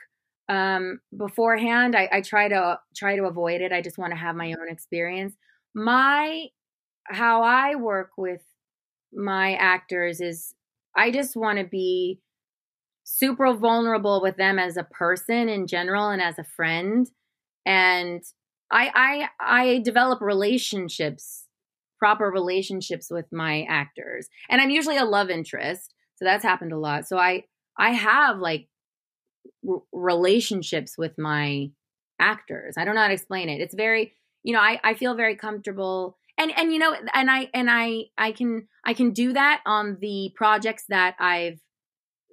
[0.52, 1.96] um, beforehand.
[1.96, 3.72] I, I try to try to avoid it.
[3.72, 5.34] I just want to have my own experience.
[5.74, 6.46] My
[7.04, 8.42] how I work with
[9.12, 10.54] my actors is
[10.94, 12.20] I just want to be
[13.04, 17.10] super vulnerable with them as a person in general and as a friend
[17.64, 18.22] and
[18.70, 21.46] I I I develop relationships
[21.98, 26.78] proper relationships with my actors and I'm usually a love interest so that's happened a
[26.78, 27.44] lot so I
[27.78, 28.68] I have like
[29.92, 31.70] relationships with my
[32.18, 32.74] actors.
[32.76, 33.60] I don't know how to explain it.
[33.60, 37.48] It's very, you know, I, I feel very comfortable and and you know and I
[37.52, 41.60] and I I can I can do that on the projects that I've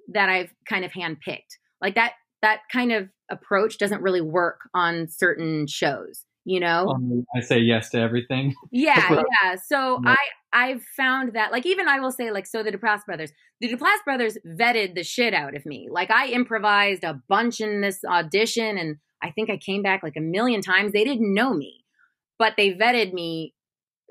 [0.08, 1.58] that I've kind of handpicked.
[1.80, 7.24] Like that that kind of approach doesn't really work on certain shows you know um,
[7.36, 10.12] i say yes to everything yeah yeah so yeah.
[10.12, 10.16] i
[10.52, 13.32] i've found that like even i will say like so the duplass brothers.
[13.60, 15.88] The duplass brothers vetted the shit out of me.
[15.90, 20.16] Like i improvised a bunch in this audition and i think i came back like
[20.16, 20.92] a million times.
[20.92, 21.84] They didn't know me
[22.38, 23.54] but they vetted me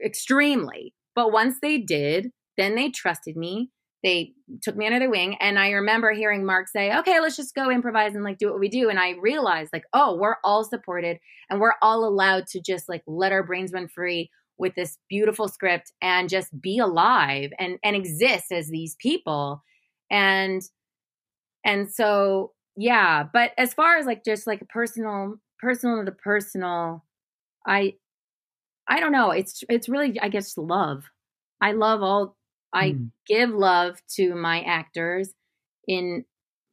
[0.05, 0.93] extremely.
[1.15, 3.71] But once they did then they trusted me.
[4.03, 7.53] They took me under their wing and i remember hearing mark say okay let's just
[7.53, 8.89] go improvise and like do what we do.
[8.89, 11.17] And i realized like oh we're all supported
[11.49, 15.47] and we're all allowed to just like let our brains run free with this beautiful
[15.47, 19.63] script and just be alive and and exist as these people.
[20.11, 20.61] And
[21.65, 26.11] and so yeah but as far as like just like a personal personal to the
[26.11, 27.03] personal
[27.67, 27.93] i
[28.87, 29.31] i don't know.
[29.31, 31.03] It's it's really i guess love.
[31.61, 32.37] I love all
[32.73, 33.11] I mm.
[33.27, 35.33] give love to my actors
[35.87, 36.25] in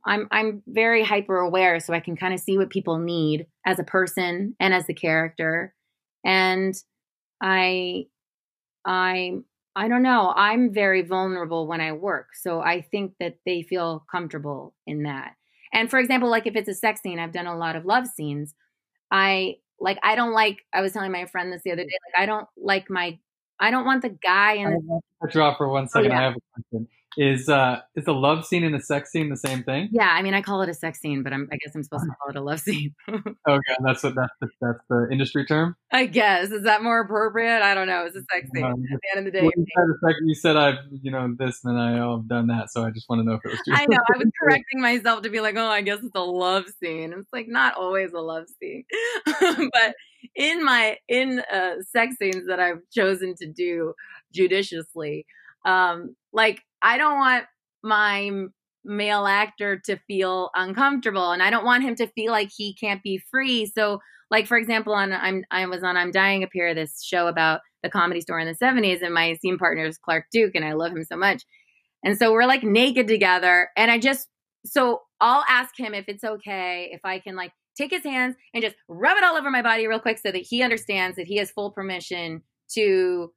[0.06, 3.78] I'm I'm very hyper aware, so I can kind of see what people need as
[3.78, 5.74] a person and as the character,
[6.24, 6.74] and
[7.40, 8.06] I
[8.84, 9.38] I
[9.74, 10.32] I don't know.
[10.34, 15.34] I'm very vulnerable when I work, so I think that they feel comfortable in that.
[15.72, 18.06] And for example, like if it's a sex scene, I've done a lot of love
[18.06, 18.54] scenes.
[19.10, 20.58] I like I don't like.
[20.72, 21.98] I was telling my friend this the other day.
[22.08, 23.18] Like I don't like my.
[23.58, 25.00] I don't want the guy in the.
[25.34, 26.12] You off for one oh, second.
[26.12, 26.20] Oh, yeah.
[26.20, 26.88] I have a question.
[27.18, 29.88] Is uh is a love scene and a sex scene the same thing?
[29.90, 32.04] Yeah, I mean I call it a sex scene, but I'm I guess I'm supposed
[32.04, 32.94] to call it a love scene.
[33.08, 33.14] oh
[33.48, 35.76] okay, that's what that's the, that's the industry term.
[35.90, 37.62] I guess is that more appropriate?
[37.62, 38.04] I don't know.
[38.04, 38.64] It's a sex scene.
[38.64, 41.60] Um, At the end of the day, you said, you said I've you know this
[41.64, 43.74] and I have done that, so I just want to know if it was true.
[43.74, 46.64] I know I was correcting myself to be like, oh, I guess it's a love
[46.82, 47.14] scene.
[47.16, 48.84] It's like not always a love scene,
[49.26, 49.94] but
[50.34, 53.94] in my in uh, sex scenes that I've chosen to do
[54.34, 55.24] judiciously,
[55.64, 57.44] um, like I don't want
[57.82, 58.46] my
[58.84, 63.02] male actor to feel uncomfortable and I don't want him to feel like he can't
[63.02, 63.66] be free.
[63.66, 67.26] So like for example on I'm I was on I'm Dying Up Here this show
[67.26, 70.64] about the comedy store in the 70s and my scene partner is Clark Duke and
[70.64, 71.44] I love him so much.
[72.04, 74.28] And so we're like naked together and I just
[74.64, 78.62] so I'll ask him if it's okay if I can like take his hands and
[78.62, 81.36] just rub it all over my body real quick so that he understands that he
[81.36, 83.32] has full permission to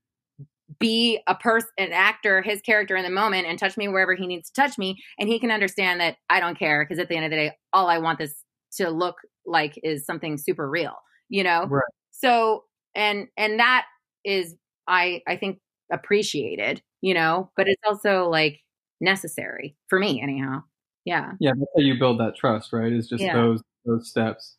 [0.79, 4.27] be a person, an actor, his character in the moment, and touch me wherever he
[4.27, 7.15] needs to touch me, and he can understand that I don't care because at the
[7.15, 8.43] end of the day, all I want this
[8.77, 10.95] to look like is something super real,
[11.27, 11.65] you know.
[11.65, 11.84] Right.
[12.12, 13.86] So, and and that
[14.23, 14.55] is,
[14.88, 15.60] I I think
[15.91, 18.60] appreciated, you know, but it's also like
[19.01, 20.63] necessary for me, anyhow.
[21.05, 21.32] Yeah.
[21.39, 22.91] Yeah, that's how you build that trust, right?
[22.91, 23.34] Is just yeah.
[23.34, 24.55] those those steps.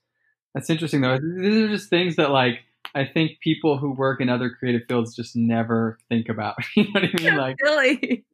[0.55, 1.18] That's interesting though.
[1.18, 2.61] These are just things that like
[2.95, 6.57] I think people who work in other creative fields just never think about.
[6.77, 7.37] you know what I mean?
[7.37, 8.25] Like really.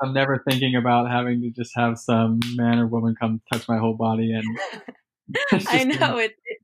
[0.00, 3.78] I'm never thinking about having to just have some man or woman come touch my
[3.78, 4.44] whole body and
[5.68, 6.58] I know it, it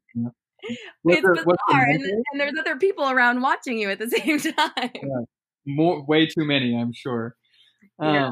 [1.04, 4.90] it's there, bizarre and, and, there's other people around watching you at the same time.
[4.94, 5.24] Yeah.
[5.66, 7.36] More way too many, I'm sure.
[7.98, 8.30] Um, yeah.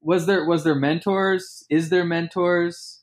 [0.00, 1.64] was there was there mentors?
[1.70, 3.02] Is there mentors?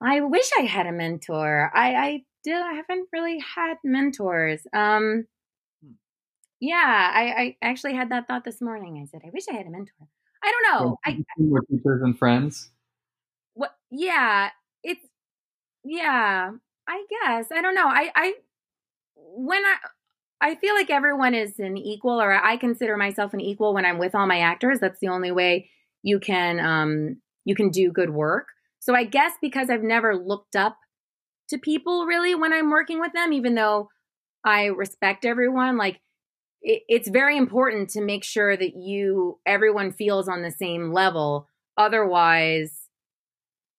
[0.00, 1.72] I wish I had a mentor.
[1.74, 4.66] I, I still I haven't really had mentors.
[4.72, 5.26] Um,
[5.82, 5.92] hmm.
[6.60, 9.00] yeah, I, I actually had that thought this morning.
[9.02, 10.08] I said, I wish I had a mentor.
[10.42, 10.96] I don't know.
[11.04, 12.70] I more teachers and friends.
[13.54, 13.74] What?
[13.90, 14.50] Yeah,
[14.82, 15.04] it's
[15.84, 16.52] yeah.
[16.88, 17.88] I guess I don't know.
[17.88, 18.34] I I
[19.16, 19.76] when I
[20.40, 23.98] I feel like everyone is an equal, or I consider myself an equal when I'm
[23.98, 24.78] with all my actors.
[24.80, 25.70] That's the only way
[26.02, 28.46] you can um you can do good work.
[28.78, 30.78] So I guess because I've never looked up
[31.48, 33.88] to people really when I'm working with them, even though
[34.44, 35.76] I respect everyone.
[35.76, 36.00] Like
[36.62, 41.48] it, it's very important to make sure that you, everyone feels on the same level.
[41.76, 42.72] Otherwise,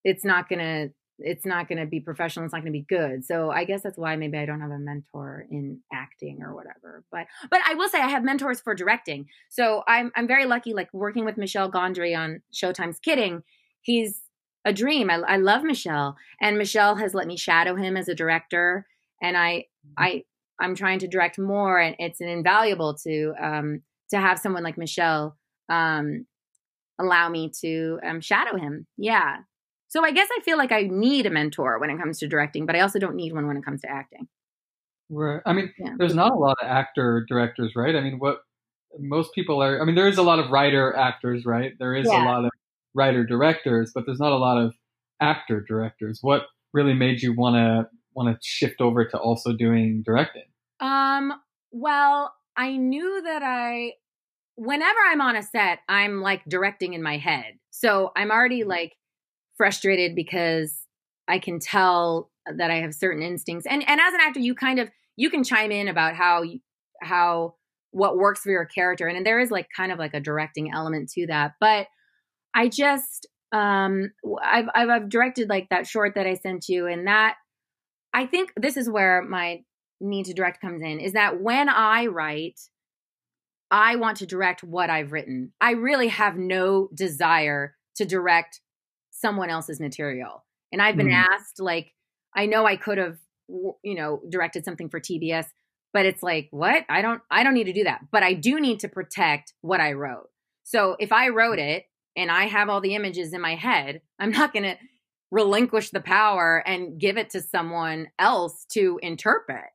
[0.03, 2.45] it's not going to, it's not going to be professional.
[2.45, 3.25] It's not going to be good.
[3.25, 7.03] So I guess that's why maybe I don't have a mentor in acting or whatever.
[7.12, 9.27] But, but I will say I have mentors for directing.
[9.49, 13.43] So I'm, I'm very lucky, like working with Michel Gondry on Showtime's Kidding.
[13.82, 14.21] He's
[14.65, 15.10] a dream.
[15.10, 18.86] I, I love Michel, and Michel has let me shadow him as a director,
[19.22, 20.04] and I mm-hmm.
[20.04, 20.24] I
[20.60, 24.78] I'm trying to direct more, and it's an invaluable to um to have someone like
[24.78, 25.38] Michel
[25.69, 26.26] um
[27.00, 28.88] allow me to um shadow him.
[28.98, 29.38] Yeah.
[29.88, 32.67] So I guess I feel like I need a mentor when it comes to directing,
[32.67, 34.28] but I also don't need one when it comes to acting.
[35.10, 35.41] Right.
[35.45, 35.95] I mean, yeah.
[35.98, 37.95] there's not a lot of actor directors, right?
[37.95, 38.41] I mean, what
[39.00, 39.82] most people are.
[39.82, 41.74] I mean, there is a lot of writer actors, right?
[41.80, 42.24] There is yeah.
[42.24, 42.52] a lot of
[42.95, 44.73] writer directors, but there's not a lot of
[45.21, 46.19] actor directors.
[46.21, 50.43] What really made you want to want to shift over to also doing directing?
[50.80, 51.34] Um,
[51.71, 53.93] well, I knew that I
[54.56, 57.60] whenever I'm on a set, I'm like directing in my head.
[57.71, 58.69] So I'm already mm-hmm.
[58.69, 58.97] like
[59.58, 60.75] frustrated because
[61.28, 63.65] I can tell that I have certain instincts.
[63.69, 66.43] And and as an actor, you kind of you can chime in about how
[67.02, 67.56] how
[67.91, 70.71] what works for your character and, and there is like kind of like a directing
[70.71, 71.54] element to that.
[71.60, 71.88] But
[72.55, 74.12] I just um
[74.43, 77.35] I've, I've I've directed like that short that I sent you and that
[78.13, 79.63] I think this is where my
[80.02, 82.60] need to direct comes in is that when I write
[83.71, 85.52] I want to direct what I've written.
[85.62, 88.62] I really have no desire to direct
[89.12, 90.43] someone else's material.
[90.71, 91.13] And I've been mm.
[91.13, 91.93] asked like
[92.35, 95.45] I know I could have you know directed something for TBS
[95.93, 96.85] but it's like what?
[96.87, 98.02] I don't I don't need to do that.
[98.12, 100.29] But I do need to protect what I wrote.
[100.63, 101.85] So if I wrote it
[102.15, 104.77] and I have all the images in my head, I'm not going to
[105.31, 109.65] relinquish the power and give it to someone else to interpret.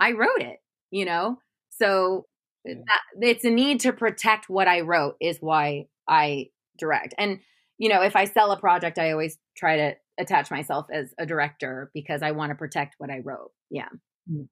[0.00, 0.58] I wrote it,
[0.90, 1.38] you know?
[1.70, 2.26] So
[2.64, 2.74] yeah.
[2.86, 7.14] that, it's a need to protect what I wrote is why I direct.
[7.16, 7.40] And
[7.78, 11.26] you know, if I sell a project, I always try to attach myself as a
[11.26, 13.50] director because I want to protect what I wrote.
[13.70, 13.88] Yeah.
[14.30, 14.42] Hmm.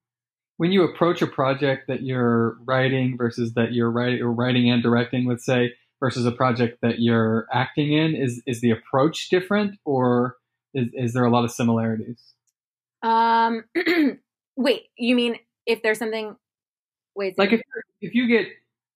[0.57, 4.83] When you approach a project that you're writing versus that you're writing or writing and
[4.83, 5.71] directing, let's say,
[6.03, 10.35] versus a project that you're acting in, is is the approach different or
[10.73, 12.21] is, is there a lot of similarities?
[13.01, 13.63] Um,
[14.57, 16.35] wait, you mean if there's something?
[17.15, 17.61] Wait, like if
[18.01, 18.47] if you get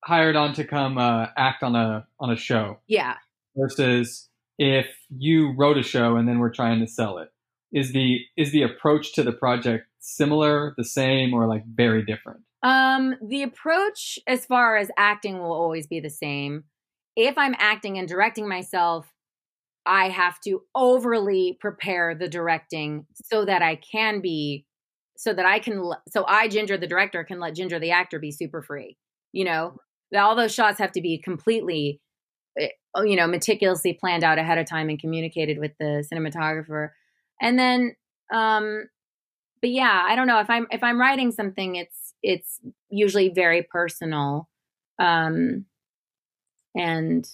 [0.04, 3.16] hired on to come uh, act on a on a show, yeah,
[3.56, 4.28] versus
[4.60, 7.30] if you wrote a show and then we're trying to sell it,
[7.72, 12.42] is the is the approach to the project similar, the same, or like very different?
[12.64, 16.66] Um, the approach as far as acting will always be the same.
[17.18, 19.12] If I'm acting and directing myself,
[19.88, 24.66] I have to overly prepare the directing so that I can be,
[25.18, 28.32] so that I can, so I, Ginger, the director, can let Ginger, the actor, be
[28.32, 28.98] super free.
[29.32, 29.80] You know,
[30.16, 32.02] all those shots have to be completely,
[32.60, 36.90] eh, oh, you know, meticulously planned out ahead of time and communicated with the cinematographer.
[37.42, 37.96] And then,
[38.32, 38.90] um,
[39.62, 42.60] but yeah, I don't know if I'm if I'm writing something, it's it's
[42.90, 44.50] usually very personal,
[45.00, 45.66] um,
[46.78, 47.28] and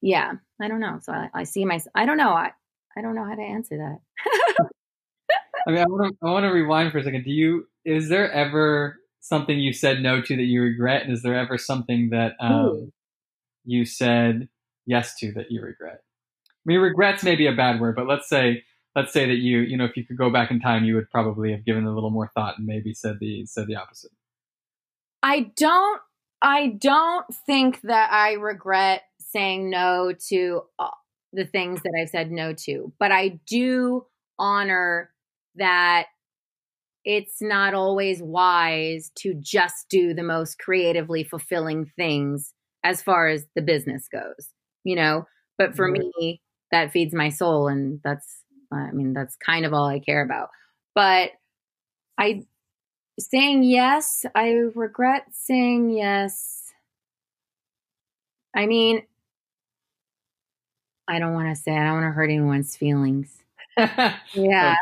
[0.00, 1.00] yeah, I don't know.
[1.02, 2.30] So I, I see my, I don't know.
[2.30, 2.52] I,
[2.96, 4.66] I don't know how to answer that.
[5.66, 7.24] I mean, I want to, I want to rewind for a second.
[7.24, 11.02] Do you, is there ever something you said no to that you regret?
[11.02, 12.92] And is there ever something that um,
[13.64, 14.48] you said
[14.86, 16.02] yes to that you regret?
[16.48, 18.64] I mean, regrets may be a bad word, but let's say,
[18.94, 21.10] let's say that you, you know, if you could go back in time, you would
[21.10, 24.12] probably have given a little more thought and maybe said the, said the opposite.
[25.22, 26.00] I don't,
[26.42, 30.88] I don't think that I regret saying no to uh,
[31.32, 34.06] the things that I've said no to, but I do
[34.38, 35.10] honor
[35.56, 36.06] that
[37.04, 42.52] it's not always wise to just do the most creatively fulfilling things
[42.84, 44.50] as far as the business goes,
[44.84, 45.24] you know.
[45.56, 46.08] But for mm-hmm.
[46.18, 50.22] me, that feeds my soul, and that's, I mean, that's kind of all I care
[50.22, 50.50] about.
[50.94, 51.30] But
[52.18, 52.42] I,
[53.18, 56.72] saying yes, I regret saying yes.
[58.54, 59.02] I mean,
[61.06, 61.72] I don't want to say.
[61.72, 63.32] I don't want to hurt anyone's feelings.
[63.76, 64.76] yeah.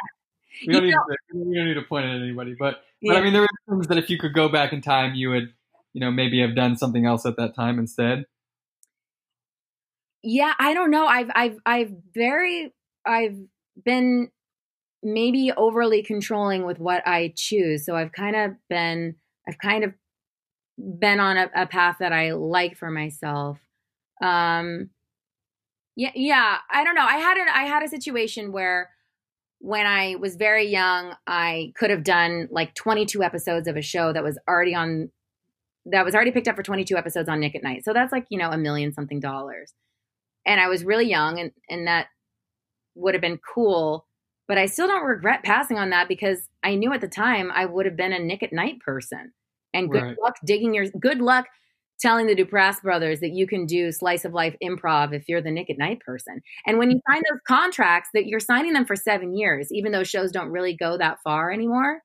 [0.66, 3.12] We don't, need to, we don't need to point at anybody, but yeah.
[3.12, 5.30] but I mean, there are things that if you could go back in time, you
[5.30, 5.52] would,
[5.92, 8.24] you know, maybe have done something else at that time instead.
[10.22, 11.06] Yeah, I don't know.
[11.06, 12.72] I've I've I've very
[13.04, 13.36] I've
[13.84, 14.30] been
[15.02, 17.84] maybe overly controlling with what I choose.
[17.84, 19.16] So I've kind of been
[19.48, 19.94] I've kind of
[20.78, 23.58] been on a, a path that I like for myself.
[24.22, 24.90] Um,
[25.94, 26.58] yeah, yeah.
[26.70, 27.06] I don't know.
[27.06, 28.90] I had an I had a situation where
[29.58, 34.12] when I was very young, I could have done like 22 episodes of a show
[34.12, 35.10] that was already on
[35.86, 37.84] that was already picked up for 22 episodes on Nick at Nite.
[37.84, 39.72] So that's like, you know, a million something dollars.
[40.44, 42.08] And I was really young and and that
[42.94, 44.06] would have been cool,
[44.48, 47.66] but I still don't regret passing on that because I knew at the time I
[47.66, 49.32] would have been a Nick at Nite person.
[49.74, 50.16] And good right.
[50.22, 51.46] luck digging your good luck
[52.00, 55.50] telling the Duplass brothers that you can do slice of life improv if you're the
[55.50, 56.40] Nick at Nite person.
[56.66, 60.04] And when you sign those contracts, that you're signing them for seven years, even though
[60.04, 62.00] shows don't really go that far anymore.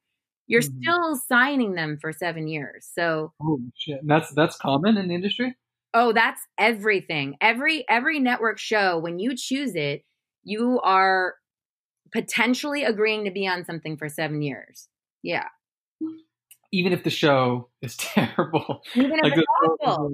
[0.47, 0.81] You're mm-hmm.
[0.81, 2.89] still signing them for seven years.
[2.93, 5.55] So oh shit, that's that's common in the industry.
[5.93, 7.35] Oh, that's everything.
[7.41, 10.03] Every every network show, when you choose it,
[10.43, 11.35] you are
[12.11, 14.87] potentially agreeing to be on something for seven years.
[15.23, 15.45] Yeah
[16.71, 18.81] even if the show is terrible.
[18.95, 19.45] Even if like it's
[19.81, 20.13] awful.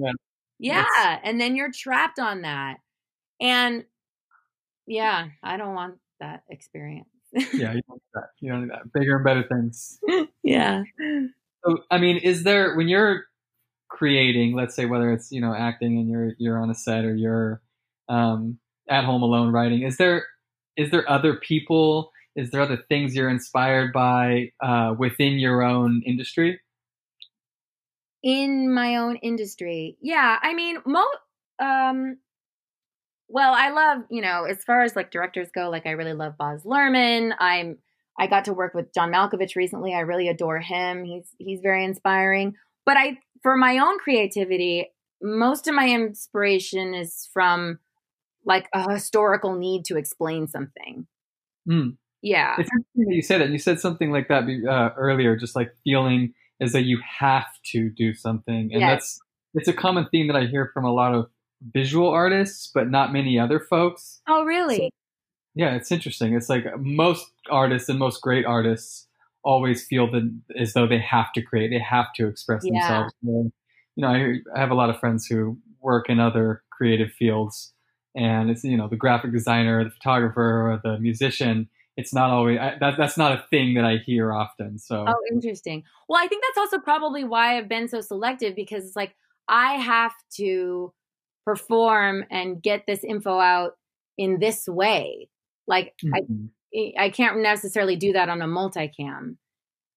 [0.58, 0.84] Yeah.
[0.94, 1.20] That's...
[1.24, 2.78] And then you're trapped on that.
[3.40, 3.84] And
[4.86, 7.08] yeah, I don't want that experience.
[7.32, 8.28] yeah, you don't need that.
[8.40, 8.92] You don't need that.
[8.92, 10.00] Bigger and better things.
[10.42, 10.82] yeah.
[11.64, 13.24] So I mean, is there when you're
[13.88, 17.14] creating, let's say whether it's, you know, acting and you're you're on a set or
[17.14, 17.60] you're
[18.08, 20.24] um at home alone writing, is there
[20.78, 26.02] is there other people is there other things you're inspired by uh, within your own
[26.06, 26.60] industry?
[28.22, 30.38] In my own industry, yeah.
[30.40, 31.04] I mean, mo.
[31.58, 32.18] Um,
[33.28, 36.38] well, I love you know as far as like directors go, like I really love
[36.38, 37.32] Baz Luhrmann.
[37.40, 37.78] I'm
[38.18, 39.92] I got to work with John Malkovich recently.
[39.92, 41.04] I really adore him.
[41.04, 42.54] He's he's very inspiring.
[42.86, 47.80] But I for my own creativity, most of my inspiration is from
[48.48, 51.06] like a historical need to explain something.
[51.68, 51.98] Mm.
[52.22, 52.56] Yeah.
[52.58, 53.50] It's interesting that you said that.
[53.50, 57.90] You said something like that uh, earlier, just like feeling is that you have to
[57.90, 58.70] do something.
[58.72, 58.90] And yes.
[58.90, 59.20] that's,
[59.54, 61.28] it's a common theme that I hear from a lot of
[61.72, 64.20] visual artists, but not many other folks.
[64.26, 64.76] Oh, really?
[64.78, 64.88] So,
[65.54, 66.34] yeah, it's interesting.
[66.34, 69.06] It's like most artists and most great artists
[69.44, 70.28] always feel that
[70.58, 72.80] as though they have to create, they have to express yeah.
[72.80, 73.14] themselves.
[73.22, 73.52] And,
[73.94, 77.72] you know, I, I have a lot of friends who work in other creative fields
[78.18, 81.68] and it's you know the graphic designer, the photographer, or the musician.
[81.96, 82.94] It's not always I, that.
[82.98, 84.78] That's not a thing that I hear often.
[84.78, 85.84] So oh, interesting.
[86.08, 89.14] Well, I think that's also probably why I've been so selective because it's like
[89.48, 90.92] I have to
[91.46, 93.72] perform and get this info out
[94.18, 95.28] in this way.
[95.68, 96.46] Like mm-hmm.
[96.74, 99.36] I, I can't necessarily do that on a multicam.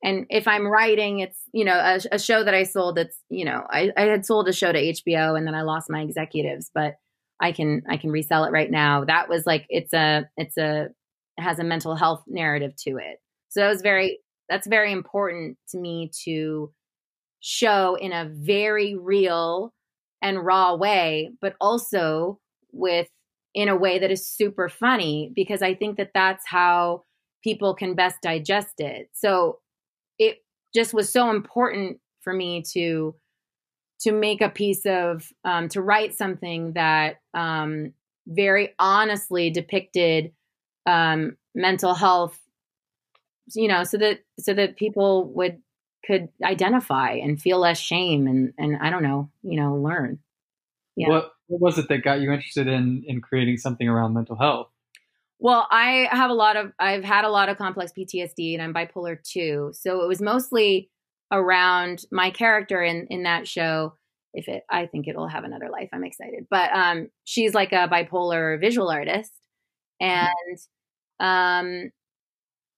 [0.03, 2.97] And if I'm writing, it's you know a, a show that I sold.
[2.97, 5.89] That's you know I, I had sold a show to HBO and then I lost
[5.89, 6.95] my executives, but
[7.41, 9.03] I can I can resell it right now.
[9.05, 10.89] That was like it's a it's a
[11.37, 13.19] has a mental health narrative to it.
[13.49, 14.19] So that was very
[14.49, 16.71] that's very important to me to
[17.39, 19.73] show in a very real
[20.21, 22.39] and raw way, but also
[22.71, 23.07] with
[23.53, 27.03] in a way that is super funny because I think that that's how
[27.43, 29.09] people can best digest it.
[29.13, 29.59] So
[30.19, 30.37] it
[30.73, 33.15] just was so important for me to
[34.01, 37.93] to make a piece of um, to write something that um,
[38.27, 40.31] very honestly depicted
[40.85, 42.39] um, mental health
[43.55, 45.61] you know so that so that people would
[46.05, 50.19] could identify and feel less shame and and i don't know you know learn.
[50.97, 51.07] Yeah.
[51.07, 54.67] What, what was it that got you interested in in creating something around mental health?
[55.39, 58.73] Well i have a lot of i've had a lot of complex ptsd and i'm
[58.73, 59.71] bipolar too.
[59.73, 60.89] So it was mostly
[61.31, 63.95] around my character in in that show.
[64.33, 65.89] If it i think it'll have another life.
[65.93, 66.47] I'm excited.
[66.49, 69.31] But um she's like a bipolar visual artist.
[69.99, 70.29] And
[71.19, 71.91] um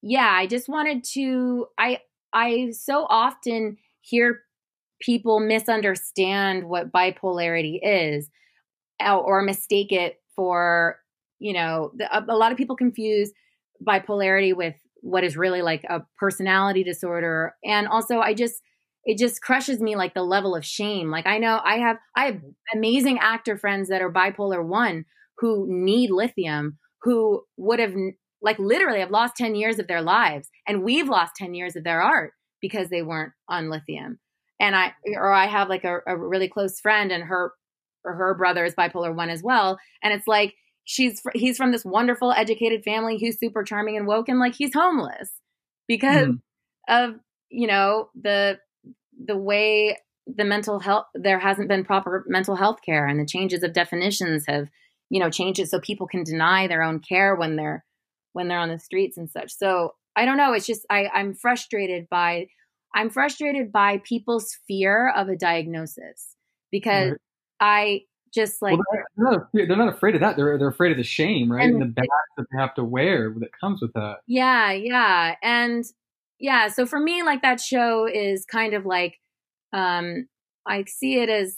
[0.01, 1.99] yeah i just wanted to i
[2.33, 4.41] i so often hear
[5.01, 8.29] people misunderstand what bipolarity is
[9.05, 10.99] or mistake it for
[11.39, 13.31] you know the, a, a lot of people confuse
[13.85, 17.55] bipolarity with what is really like a personality disorder.
[17.63, 18.61] And also i just
[19.05, 21.11] it just crushes me like the level of shame.
[21.11, 22.41] Like i know i have i have
[22.73, 25.05] amazing actor friends that are bipolar 1
[25.39, 27.93] who need lithium who would have
[28.41, 30.49] like literally have lost 10 years of their lives.
[30.67, 34.19] And we've lost 10 years of their art because they weren't on lithium.
[34.59, 37.53] And i or i have like a, a really close friend and her
[38.05, 39.77] or her brother is bipolar 1 as well.
[40.01, 40.55] And it's like
[40.85, 44.73] she's he's from this wonderful educated family who's super charming and woke and like he's
[44.73, 45.31] homeless
[45.87, 46.39] because mm.
[46.87, 47.15] of
[47.49, 48.59] you know the
[49.25, 53.63] the way the mental health there hasn't been proper mental health care and the changes
[53.63, 54.67] of definitions have
[55.09, 57.85] you know changed it so people can deny their own care when they're
[58.33, 61.33] when they're on the streets and such so i don't know it's just i i'm
[61.33, 62.47] frustrated by
[62.95, 66.35] i'm frustrated by people's fear of a diagnosis
[66.71, 67.19] because right.
[67.59, 68.01] i
[68.33, 70.35] just like well, they're, not, they're, not, afraid of that.
[70.35, 71.65] They're they're afraid of the shame, right?
[71.65, 72.07] And, and the badge
[72.37, 74.17] that they have to wear that comes with that.
[74.27, 75.85] Yeah, yeah, and
[76.39, 76.69] yeah.
[76.69, 79.19] So for me, like that show is kind of like
[79.71, 80.27] um
[80.67, 81.57] I see it as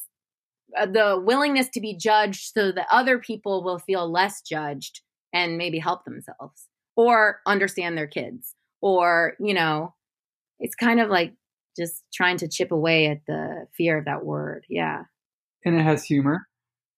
[0.78, 5.01] uh, the willingness to be judged, so that other people will feel less judged
[5.34, 9.93] and maybe help themselves or understand their kids, or you know,
[10.59, 11.34] it's kind of like
[11.78, 14.65] just trying to chip away at the fear of that word.
[14.69, 15.03] Yeah.
[15.65, 16.47] And it has humor.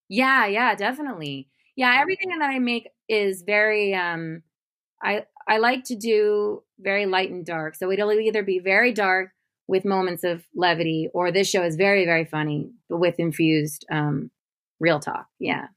[0.10, 1.50] Yeah, yeah, definitely.
[1.76, 4.44] Yeah, everything that I make is very um
[5.02, 7.76] I I like to do very light and dark.
[7.76, 9.32] So it'll either be very dark
[9.68, 14.32] with moments of levity or this show is very very funny but with infused um
[14.80, 15.28] real talk.
[15.40, 15.68] Yeah.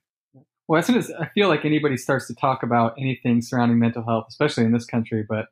[0.69, 4.05] Well, as soon as I feel like anybody starts to talk about anything surrounding mental
[4.05, 5.47] health, especially in this country, but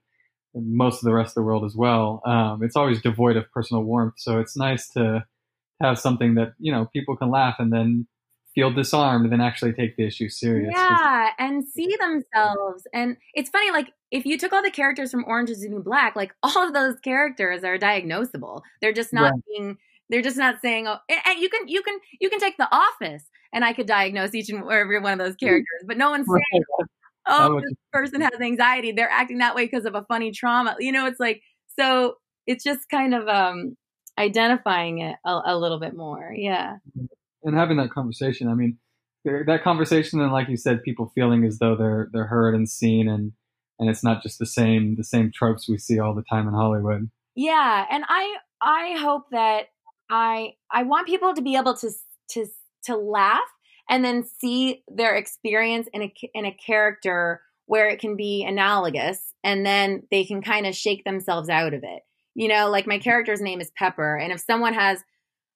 [0.55, 3.83] most of the rest of the world as well, um, it's always devoid of personal
[3.83, 4.15] warmth.
[4.19, 5.25] So it's nice to
[5.81, 8.07] have something that you know people can laugh and then
[8.59, 10.73] feel disarmed than actually take the issue serious.
[10.75, 12.89] Yeah, and see themselves.
[12.93, 15.81] And it's funny, like if you took all the characters from Orange is the New
[15.81, 18.63] Black, like all of those characters are diagnosable.
[18.81, 19.43] They're just not right.
[19.47, 19.77] being.
[20.11, 23.25] They're just not saying, "Oh, and you can, you can, you can take The Office,
[23.53, 26.65] and I could diagnose each and every one of those characters." But no one's saying,
[27.27, 28.91] "Oh, this person has anxiety.
[28.91, 31.43] They're acting that way because of a funny trauma." You know, it's like
[31.79, 32.15] so.
[32.47, 33.77] It's just kind of um
[34.19, 36.33] identifying it a, a little bit more.
[36.35, 36.79] Yeah.
[37.45, 38.49] And having that conversation.
[38.49, 38.79] I mean,
[39.25, 43.09] that conversation and like you said, people feeling as though they're they're heard and seen,
[43.09, 43.33] and
[43.79, 46.55] and it's not just the same the same tropes we see all the time in
[46.55, 47.11] Hollywood.
[47.35, 49.67] Yeah, and I I hope that
[50.11, 51.91] I I want people to be able to
[52.31, 52.47] to
[52.85, 53.41] to laugh
[53.89, 59.35] and then see their experience in a in a character where it can be analogous
[59.45, 62.03] and then they can kind of shake themselves out of it.
[62.35, 65.01] You know, like my character's name is Pepper and if someone has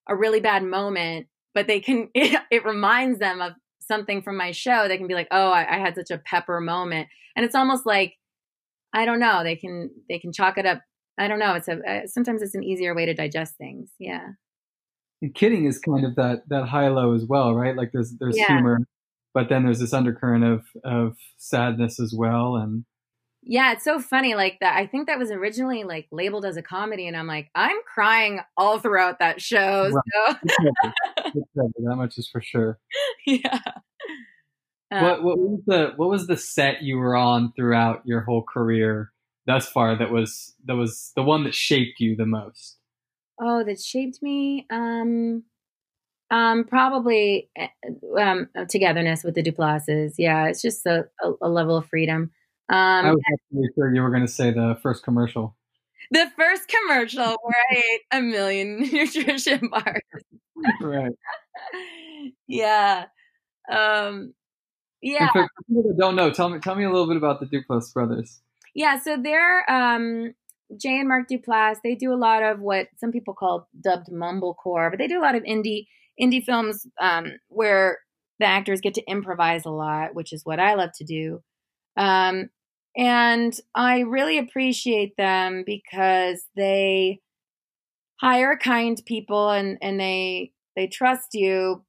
[0.09, 4.53] a really bad moment but they can it, it, reminds them of something from my
[4.53, 7.09] show they can be like oh I, I, had such a pepper moment.
[7.35, 8.15] And it's almost like
[8.93, 10.83] i don't know they can they can chalk it up
[11.19, 14.29] i don't know it's a uh, sometimes it's an easier way to digest things yeah.
[15.23, 17.77] And kidding is kind of that that high low as well right?
[17.77, 18.49] Like there's there's yeah.
[18.49, 18.81] humor
[19.35, 22.85] but then there's this undercurrent of of sadness as well and
[23.45, 24.77] yeah, it's so funny like that.
[24.77, 28.41] I think that was originally like labeled as a comedy, and I'm like, I'm crying
[28.57, 29.91] all throughout that show.
[29.91, 30.37] Right.
[30.55, 31.43] So.
[31.55, 32.79] that much is for sure.
[33.27, 33.61] Yeah.
[34.91, 38.43] Uh, what what was the what was the set you were on throughout your whole
[38.43, 39.11] career
[39.47, 42.79] thus far that was that was the one that shaped you the most?
[43.41, 44.67] Oh, that shaped me.
[44.71, 45.45] Um,
[46.31, 47.69] um, probably eh,
[48.19, 50.15] um, togetherness with the Duplasses.
[50.19, 52.31] Yeah, it's just a, a, a level of freedom.
[52.73, 55.55] Um, I was actually sure you were going to say the first commercial.
[56.11, 60.01] The first commercial where I ate a million nutrition bars.
[60.81, 61.13] right.
[62.47, 63.05] yeah.
[63.71, 64.33] Um,
[65.03, 65.31] yeah.
[65.33, 67.93] for people that don't know, tell me tell me a little bit about the Duplass
[67.93, 68.41] brothers.
[68.75, 70.35] Yeah, so they're um,
[70.79, 71.77] Jay and Mark Duplass.
[71.85, 75.23] They do a lot of what some people call dubbed mumblecore, but they do a
[75.23, 77.99] lot of indie indie films um, where
[78.39, 81.43] the actors get to improvise a lot, which is what I love to do.
[81.97, 82.49] Um,
[82.97, 87.21] and I really appreciate them because they
[88.21, 91.85] hire kind people and, and they they trust you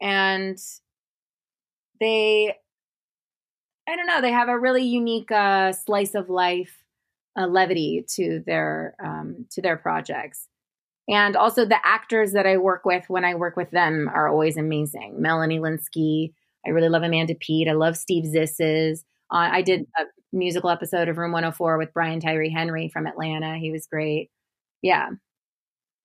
[0.00, 0.58] and
[2.00, 2.54] they
[3.88, 6.84] I don't know, they have a really unique uh, slice of life
[7.38, 10.48] uh, levity to their um, to their projects.
[11.06, 14.56] And also the actors that I work with when I work with them are always
[14.56, 15.16] amazing.
[15.20, 16.32] Melanie Lynskey,
[16.66, 17.68] I really love Amanda Peet.
[17.68, 19.00] I love Steve Zissis.
[19.34, 23.58] Uh, I did a musical episode of Room 104 with Brian Tyree Henry from Atlanta.
[23.58, 24.30] He was great.
[24.80, 25.08] Yeah.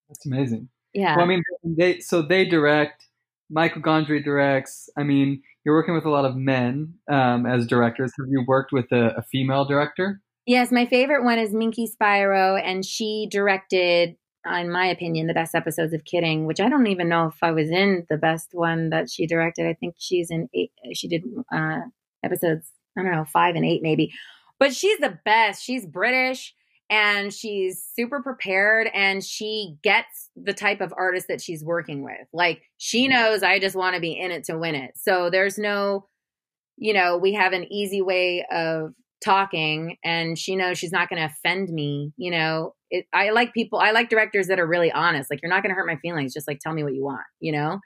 [0.08, 0.68] That's amazing.
[0.92, 1.14] Yeah.
[1.14, 3.06] Well, I mean, they so they direct.
[3.48, 4.88] Michael Gondry directs.
[4.98, 8.12] I mean, you're working with a lot of men um, as directors.
[8.18, 10.20] Have you worked with a, a, female director?
[10.46, 14.16] Yes, my favorite one is Minkie Spiro, and she directed,
[14.46, 16.46] in my opinion, the best episodes of Kidding.
[16.46, 19.66] Which I don't even know if I was in the best one that she directed.
[19.66, 20.72] I think she's in eight.
[20.94, 21.80] She did uh,
[22.24, 24.12] episodes I don't know, five and eight maybe.
[24.58, 25.64] But she's the best.
[25.64, 26.54] She's British
[26.90, 32.26] and she's super prepared and she gets the type of artist that she's working with.
[32.32, 34.92] Like she knows I just want to be in it to win it.
[34.96, 36.08] So there's no,
[36.76, 38.92] you know, we have an easy way of
[39.24, 42.12] talking and she knows she's not going to offend me.
[42.16, 45.30] You know, it, I like people, I like directors that are really honest.
[45.30, 46.34] Like you're not going to hurt my feelings.
[46.34, 47.78] Just like tell me what you want, you know?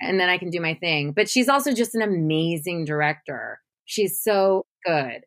[0.00, 1.12] And then I can do my thing.
[1.12, 3.60] But she's also just an amazing director.
[3.90, 5.24] She's so good.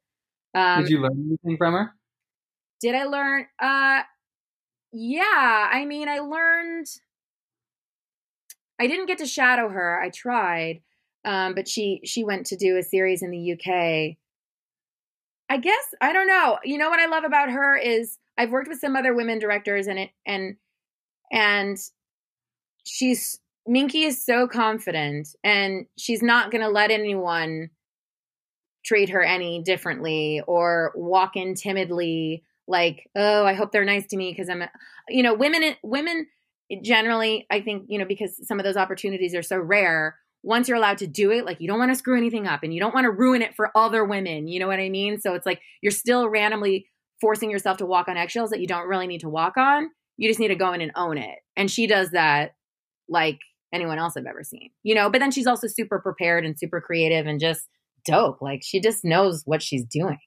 [0.55, 1.93] Um, did you learn anything from her?
[2.79, 3.45] Did I learn?
[3.61, 4.03] Uh,
[4.93, 5.69] yeah.
[5.69, 6.87] I mean, I learned.
[8.79, 10.01] I didn't get to shadow her.
[10.01, 10.79] I tried,
[11.25, 14.15] um, but she she went to do a series in the UK.
[15.49, 16.57] I guess I don't know.
[16.63, 19.87] You know what I love about her is I've worked with some other women directors
[19.87, 20.55] and it and
[21.33, 21.77] and
[22.85, 27.69] she's Minkie is so confident and she's not going to let anyone
[28.85, 34.17] treat her any differently or walk in timidly like oh i hope they're nice to
[34.17, 34.69] me because i'm a,
[35.09, 36.27] you know women women
[36.81, 40.77] generally i think you know because some of those opportunities are so rare once you're
[40.77, 42.93] allowed to do it like you don't want to screw anything up and you don't
[42.93, 45.19] want to ruin it for other women you know what i mean?
[45.19, 46.87] So it's like you're still randomly
[47.23, 49.89] forcing yourself to walk on eggshells that you don't really need to walk on.
[50.17, 51.39] You just need to go in and own it.
[51.55, 52.55] And she does that
[53.07, 53.39] like
[53.71, 55.09] anyone else i've ever seen you know?
[55.09, 57.69] But then she's also super prepared and super creative and just
[58.05, 58.41] dope.
[58.41, 60.19] Like she just knows what she's doing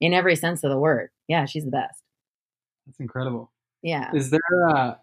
[0.00, 1.10] in every sense of the word.
[1.28, 2.02] Yeah, she's the best.
[2.86, 3.52] That's incredible.
[3.82, 4.10] Yeah.
[4.14, 4.94] Is there uh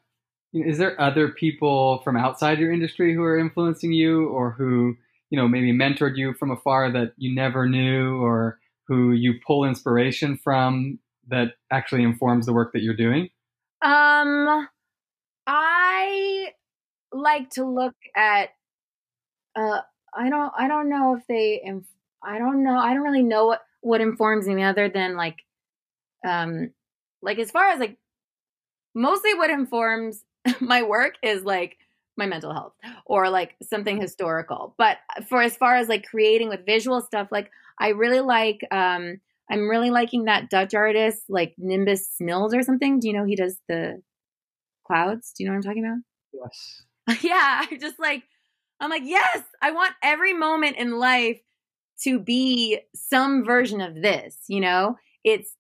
[0.53, 4.95] is there other people from outside your industry who are influencing you or who,
[5.29, 9.63] you know, maybe mentored you from afar that you never knew or who you pull
[9.63, 13.29] inspiration from that actually informs the work that you're doing?
[13.81, 14.67] Um
[15.45, 16.49] I
[17.11, 18.49] like to look at
[19.55, 19.81] uh
[20.13, 21.85] I don't I don't know if they inf-
[22.23, 22.77] I don't know.
[22.77, 25.37] I don't really know what what informs me other than like
[26.27, 26.71] um
[27.21, 27.97] like as far as like
[28.93, 30.23] mostly what informs
[30.59, 31.77] my work is like
[32.17, 32.73] my mental health
[33.05, 34.75] or like something historical.
[34.77, 34.97] But
[35.27, 37.49] for as far as like creating with visual stuff, like
[37.79, 39.19] I really like um
[39.51, 42.99] I'm really liking that Dutch artist like Nimbus Smills or something.
[42.99, 44.01] Do you know he does the
[44.85, 45.33] clouds?
[45.35, 46.47] Do you know what I'm talking about?
[47.07, 47.23] Yes.
[47.23, 48.23] yeah, I just like
[48.79, 51.39] I'm like, yes, I want every moment in life
[52.03, 54.97] to be some version of this, you know?
[55.23, 55.55] It's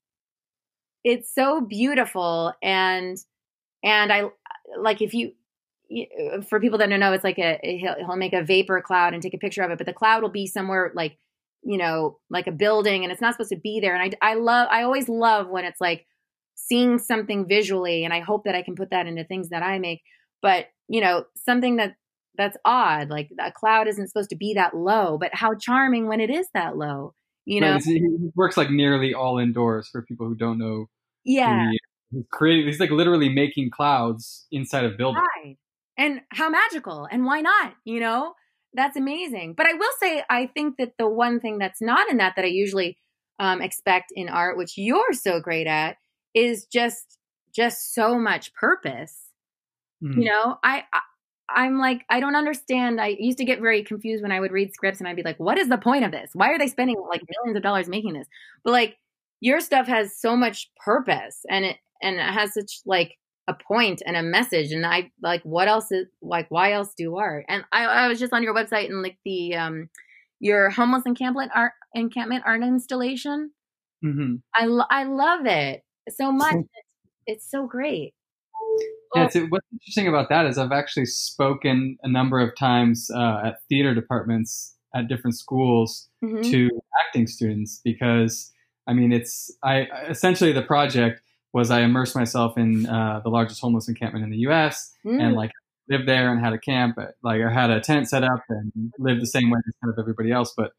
[1.03, 3.17] it's so beautiful and
[3.83, 4.25] and I
[4.77, 5.31] like if you
[6.47, 9.23] for people that don't know, it's like a he'll, he'll make a vapor cloud and
[9.23, 11.17] take a picture of it, but the cloud will be somewhere like
[11.63, 13.95] you know like a building, and it's not supposed to be there.
[13.95, 16.05] And I I love I always love when it's like
[16.55, 19.79] seeing something visually, and I hope that I can put that into things that I
[19.79, 20.01] make.
[20.41, 21.95] But you know something that
[22.39, 23.09] that's odd.
[23.11, 26.47] Like a cloud isn't supposed to be that low, but how charming when it is
[26.55, 27.13] that low.
[27.45, 30.87] You know, Right, he works like nearly all indoors for people who don't know.
[31.23, 31.79] yeah, He,
[32.11, 32.67] he's creating.
[32.67, 35.23] He's like literally making clouds inside of buildings.
[35.43, 35.57] right.
[35.97, 37.73] And how magical, and why not?
[37.85, 38.33] You know,
[38.73, 39.55] that's amazing.
[39.57, 42.45] But I will say, I think that the one thing that's not in that that
[42.45, 42.97] I usually
[43.39, 45.97] um, expect in art, which you're so great at,
[46.33, 47.17] is just
[47.53, 49.25] just so much purpose.
[50.01, 50.15] Mm.
[50.15, 51.01] you know I, I
[51.55, 52.99] i'm like i don't understand.
[53.01, 55.39] I used to get very confused when i would read scripts and i'd be like
[55.39, 56.31] what is the point of this?
[56.33, 58.27] Why are they spending like millions of dollars making this?
[58.63, 58.97] But like
[59.41, 63.15] your stuff has so much purpose and it and it has such like
[63.47, 67.17] a point and a message and i like what else is like why else do
[67.17, 67.45] art?
[67.49, 69.89] And i, I was just on your website and like the um
[70.39, 73.51] your homeless encampment art encampment art installation.
[74.05, 74.41] Mhm.
[74.55, 76.55] i, lo- I love it so much.
[77.27, 78.13] It's so great
[79.15, 83.59] Yeah, what's interesting about that is I've actually spoken a number of times uh, at
[83.69, 86.43] theater departments at different schools Mhm.
[86.51, 86.69] to
[87.05, 88.51] acting students because
[88.87, 91.21] I mean it's I essentially the project
[91.53, 94.93] was I immersed myself in uh, the largest homeless encampment in the U.S.
[95.05, 95.21] Mm.
[95.21, 95.51] and like
[95.89, 99.21] lived there and had a camp like I had a tent set up and lived
[99.21, 100.71] the same way as kind of everybody else but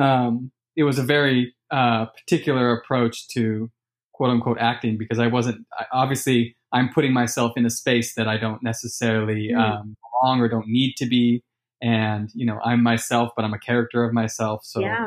[0.00, 3.70] um, it was a very uh, particular approach to
[4.12, 8.28] quote unquote acting because I wasn't I, obviously I'm putting myself in a space that
[8.28, 9.60] I don't necessarily Mm.
[9.80, 11.42] um, belong or don't need to be
[11.82, 15.06] and you know I'm myself but I'm a character of myself so yeah.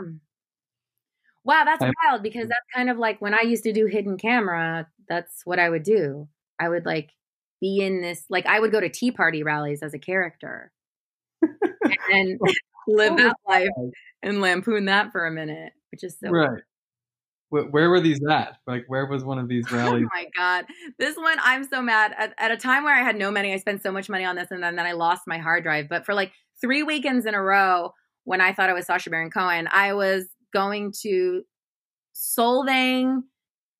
[1.43, 4.17] Wow, that's I- wild because that's kind of like when I used to do hidden
[4.17, 6.28] camera, that's what I would do.
[6.59, 7.09] I would like
[7.61, 10.72] be in this like I would go to tea party rallies as a character.
[12.11, 12.39] and
[12.88, 13.70] live that life
[14.22, 16.61] and lampoon that for a minute, which is so right
[17.49, 20.05] where were these at like where was one of these oh rallies?
[20.05, 20.65] Oh my god,
[20.97, 22.13] this one I'm so mad.
[22.17, 24.35] At, at a time where I had no money, I spent so much money on
[24.35, 25.89] this, and then, then I lost my hard drive.
[25.89, 26.31] But for like
[26.61, 27.93] three weekends in a row,
[28.23, 31.43] when I thought I was Sacha Baron Cohen, I was going to
[32.15, 33.23] Solvang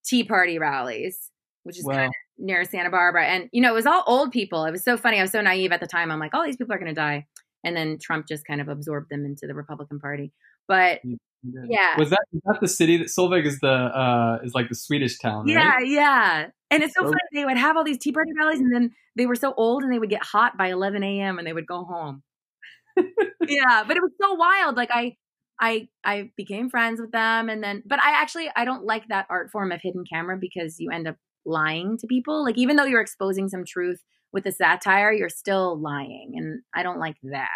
[0.06, 1.30] Tea Party rallies,
[1.64, 4.66] which is kind of near Santa Barbara, and you know it was all old people.
[4.66, 5.20] It was so funny.
[5.20, 6.12] I was so naive at the time.
[6.12, 7.28] I'm like, all these people are going to die,
[7.64, 10.32] and then Trump just kind of absorbed them into the Republican Party.
[10.68, 11.18] But mm.
[11.44, 11.98] Yeah.
[11.98, 15.18] was that was that the city that Solvang is the uh is like the Swedish
[15.20, 16.48] town Yeah, right yeah.
[16.72, 17.16] And it's so funny.
[17.34, 19.92] They would have all these tea party rallies, and then they were so old, and
[19.92, 21.40] they would get hot by 11 a.m.
[21.40, 22.22] and they would go home.
[22.98, 24.76] yeah, but it was so wild.
[24.76, 25.16] Like I,
[25.60, 29.26] I, I became friends with them, and then, but I actually I don't like that
[29.30, 31.16] art form of hidden camera because you end up
[31.46, 32.44] lying to people.
[32.44, 36.84] Like even though you're exposing some truth with the satire, you're still lying, and I
[36.84, 37.48] don't like that.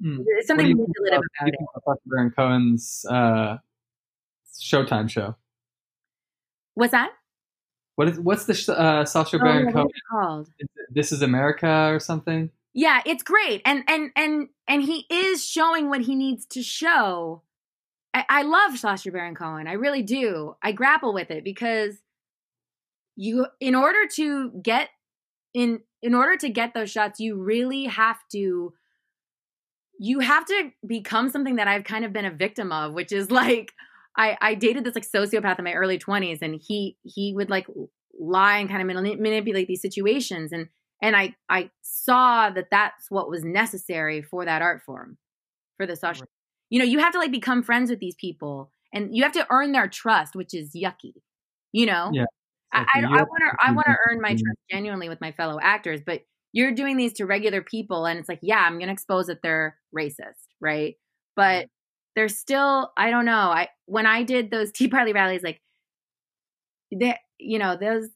[0.00, 1.52] What do something manipulative about- about it.
[1.52, 3.58] you think about Baron Cohen's uh,
[4.60, 5.36] Showtime show?
[6.74, 7.12] What's that?
[7.96, 9.88] What is what's the uh, Sacha Oh, Baron Cohen?
[10.10, 10.48] called?
[10.90, 12.50] This is America or something?
[12.72, 17.42] Yeah, it's great, and and and and he is showing what he needs to show.
[18.12, 19.68] I, I love Sacha Baron Cohen.
[19.68, 20.56] I really do.
[20.60, 21.94] I grapple with it because
[23.16, 24.88] you, in order to get
[25.52, 28.74] in, in order to get those shots, you really have to.
[29.98, 33.30] You have to become something that I've kind of been a victim of, which is
[33.30, 33.72] like
[34.16, 37.66] I I dated this like sociopath in my early twenties, and he he would like
[38.18, 40.68] lie and kind of manip- manipulate these situations, and
[41.02, 45.18] and I I saw that that's what was necessary for that art form,
[45.76, 46.22] for the social.
[46.22, 46.28] Right.
[46.70, 49.46] You know, you have to like become friends with these people, and you have to
[49.50, 51.14] earn their trust, which is yucky.
[51.72, 52.26] You know, Yeah.
[52.72, 55.32] I Like, I want to to I want to earn my trust genuinely with my
[55.32, 56.22] fellow actors, but
[56.52, 59.76] you're doing these to regular people, and it's like, yeah, I'm gonna expose that they're
[59.96, 60.96] racist, right?
[61.36, 61.66] But
[62.16, 63.32] they're still, I don't know.
[63.32, 65.60] I when I did those Tea Party rallies, like
[66.92, 68.08] they, you know, those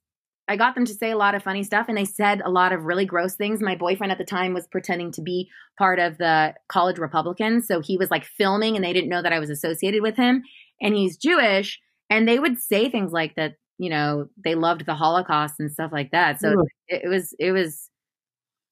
[0.48, 2.72] I got them to say a lot of funny stuff and they said a lot
[2.72, 3.60] of really gross things.
[3.60, 7.66] My boyfriend at the time was pretending to be part of the college Republicans.
[7.66, 10.42] So he was like filming and they didn't know that I was associated with him.
[10.80, 11.78] And he's Jewish.
[12.08, 15.92] And they would say things like that, you know, they loved the Holocaust and stuff
[15.92, 16.40] like that.
[16.40, 17.90] So it, it was, it was,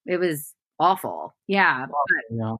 [0.07, 1.35] it was awful.
[1.47, 1.85] Yeah.
[1.85, 2.55] But, Yeah.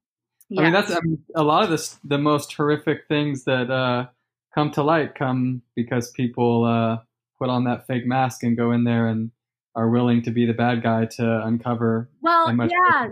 [0.49, 0.61] Yeah.
[0.61, 1.99] I mean, that's I mean, a lot of this.
[2.03, 4.07] The most horrific things that uh,
[4.53, 6.97] come to light come because people uh,
[7.39, 9.31] put on that fake mask and go in there and
[9.75, 12.09] are willing to be the bad guy to uncover.
[12.21, 13.09] Well, yeah.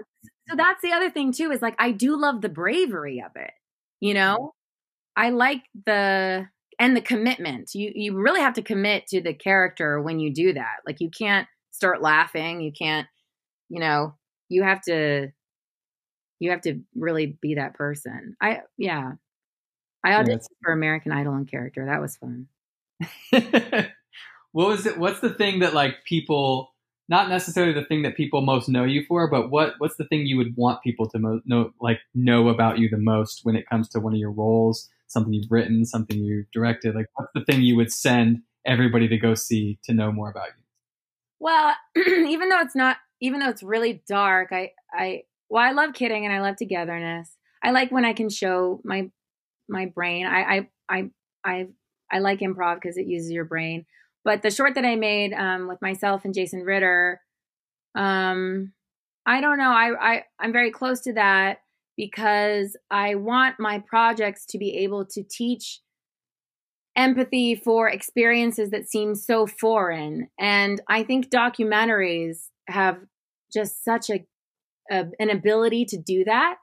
[0.50, 3.52] So that's the other thing too is like I do love the bravery of it.
[4.00, 4.54] You know?
[5.16, 6.48] I like the
[6.80, 7.74] and the commitment.
[7.74, 10.78] You you really have to commit to the character when you do that.
[10.86, 13.08] Like you can't start laughing, you can't,
[13.70, 14.16] you know,
[14.50, 15.30] you have to
[16.40, 18.36] you have to really be that person.
[18.42, 19.14] I yeah.
[20.04, 21.86] I auditioned it's- for American Idol and character.
[21.86, 22.48] That was fun.
[24.52, 24.98] what was it?
[24.98, 26.72] What's the thing that like people
[27.08, 30.26] not necessarily the thing that people most know you for, but what what's the thing
[30.26, 33.68] you would want people to mo- know like know about you the most when it
[33.70, 36.96] comes to one of your roles, something you've written, something you've directed?
[36.96, 40.48] Like, what's the thing you would send everybody to go see to know more about
[40.48, 40.64] you?
[41.40, 45.94] Well, even though it's not, even though it's really dark, I, I, well, I love
[45.94, 47.36] kidding and I love togetherness.
[47.64, 49.10] I like when I can show my,
[49.68, 50.26] my brain.
[50.26, 51.10] I, I, I,
[51.44, 51.68] I,
[52.12, 53.86] I like improv because it uses your brain.
[54.24, 57.22] But the short that I made um, with myself and Jason Ritter,
[57.96, 58.74] um,
[59.26, 59.72] I don't know.
[59.72, 61.60] I, I, I'm very close to that
[61.98, 65.82] because I want my projects to be able to teach
[66.96, 70.30] empathy for experiences that seem so foreign.
[70.40, 73.00] And I think documentaries have
[73.54, 74.26] just such a,
[74.92, 76.56] a, an ability to do that.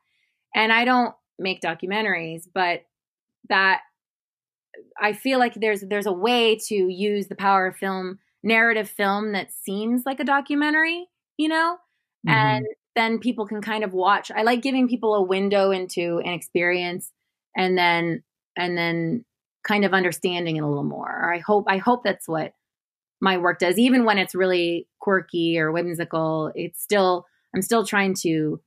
[0.55, 2.83] And I don't make documentaries, but
[3.49, 3.81] that
[5.01, 9.33] I feel like there's there's a way to use the power of film, narrative film
[9.33, 11.07] that seems like a documentary,
[11.37, 11.77] you know?
[12.27, 12.35] Mm-hmm.
[12.35, 14.31] And then people can kind of watch.
[14.31, 17.11] I like giving people a window into an experience
[17.57, 18.23] and then
[18.57, 19.25] and then
[19.67, 21.33] kind of understanding it a little more.
[21.33, 22.53] I hope I hope that's what
[23.21, 23.79] my work does.
[23.79, 28.61] Even when it's really quirky or whimsical, it's still I'm still trying to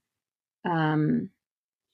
[0.69, 1.29] um,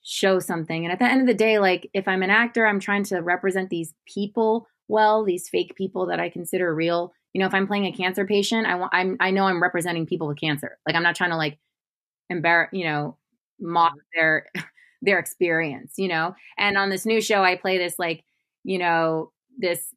[0.02, 0.84] show something.
[0.84, 3.20] And at the end of the day, like if I'm an actor, I'm trying to
[3.20, 7.12] represent these people well, these fake people that I consider real.
[7.32, 10.06] You know, if I'm playing a cancer patient, I want I'm I know I'm representing
[10.06, 10.78] people with cancer.
[10.86, 11.58] Like I'm not trying to like
[12.28, 13.16] embarrass, you know,
[13.60, 14.48] mock their
[15.02, 16.34] their experience, you know.
[16.58, 18.24] And on this new show I play this like
[18.64, 19.94] you know, this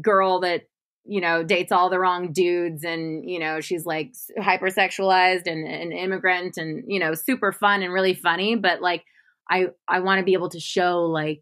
[0.00, 0.62] girl that,
[1.06, 5.92] you know, dates all the wrong dudes and, you know, she's like hypersexualized and an
[5.92, 8.56] immigrant and, you know, super fun and really funny.
[8.56, 9.04] But like,
[9.50, 11.40] I, I want to be able to show like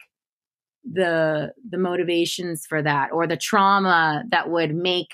[0.85, 5.09] the, the motivations for that or the trauma that would make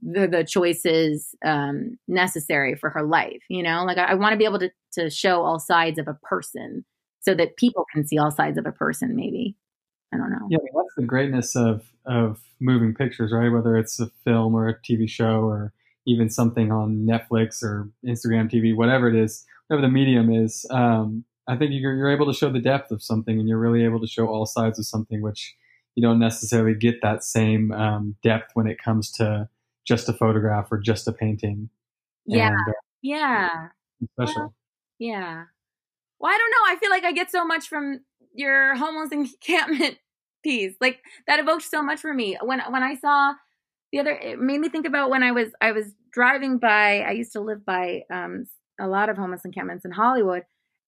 [0.00, 3.42] the, the choices um, necessary for her life.
[3.50, 6.08] You know, like I, I want to be able to, to show all sides of
[6.08, 6.86] a person
[7.20, 9.56] so that people can see all sides of a person, maybe.
[10.14, 10.46] I don't know.
[10.48, 13.48] Yeah, that's the greatness of of moving pictures, right?
[13.48, 15.72] Whether it's a film or a TV show or
[16.06, 20.66] even something on Netflix or Instagram TV, whatever it is, whatever the medium is.
[20.70, 23.84] Um, I think you're, you're able to show the depth of something, and you're really
[23.84, 25.54] able to show all sides of something, which
[25.94, 29.48] you don't necessarily get that same um, depth when it comes to
[29.86, 31.68] just a photograph or just a painting.
[32.26, 33.68] Yeah, and, uh, yeah,
[34.12, 34.42] special.
[34.42, 34.54] Well,
[34.98, 35.44] yeah.
[36.18, 36.74] Well, I don't know.
[36.74, 38.00] I feel like I get so much from
[38.34, 39.98] your homeless encampment
[40.80, 42.36] Like that evoked so much for me.
[42.42, 43.34] When when I saw
[43.92, 47.12] the other it made me think about when I was I was driving by I
[47.12, 48.46] used to live by um
[48.80, 50.42] a lot of homeless encampments in Hollywood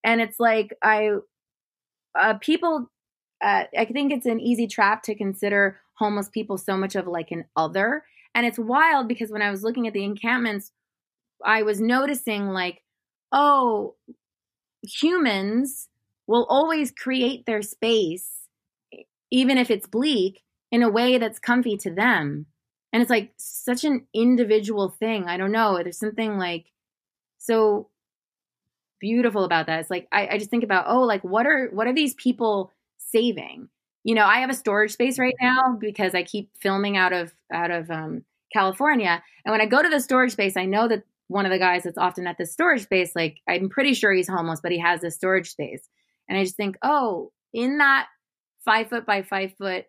[0.04, 1.10] and it's like I
[2.18, 2.90] uh people
[3.44, 7.30] uh, I think it's an easy trap to consider homeless people so much of like
[7.30, 8.04] an other.
[8.34, 10.72] And it's wild because when I was looking at the encampments,
[11.44, 12.82] I was noticing like,
[13.32, 13.94] oh,
[14.82, 15.88] humans
[16.26, 18.45] will always create their space
[19.30, 22.46] even if it's bleak, in a way that's comfy to them.
[22.92, 25.24] And it's like such an individual thing.
[25.26, 25.78] I don't know.
[25.82, 26.66] There's something like
[27.38, 27.88] so
[29.00, 29.80] beautiful about that.
[29.80, 32.72] It's like I, I just think about, oh, like what are what are these people
[32.98, 33.68] saving?
[34.04, 37.34] You know, I have a storage space right now because I keep filming out of
[37.52, 39.22] out of um, California.
[39.44, 41.82] And when I go to the storage space, I know that one of the guys
[41.82, 45.00] that's often at the storage space, like I'm pretty sure he's homeless, but he has
[45.00, 45.88] this storage space.
[46.28, 48.06] And I just think, oh, in that
[48.66, 49.86] five foot by five foot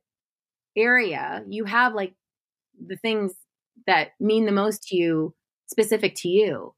[0.78, 2.14] area, you have like
[2.80, 3.34] the things
[3.86, 6.74] that mean the most to you specific to you.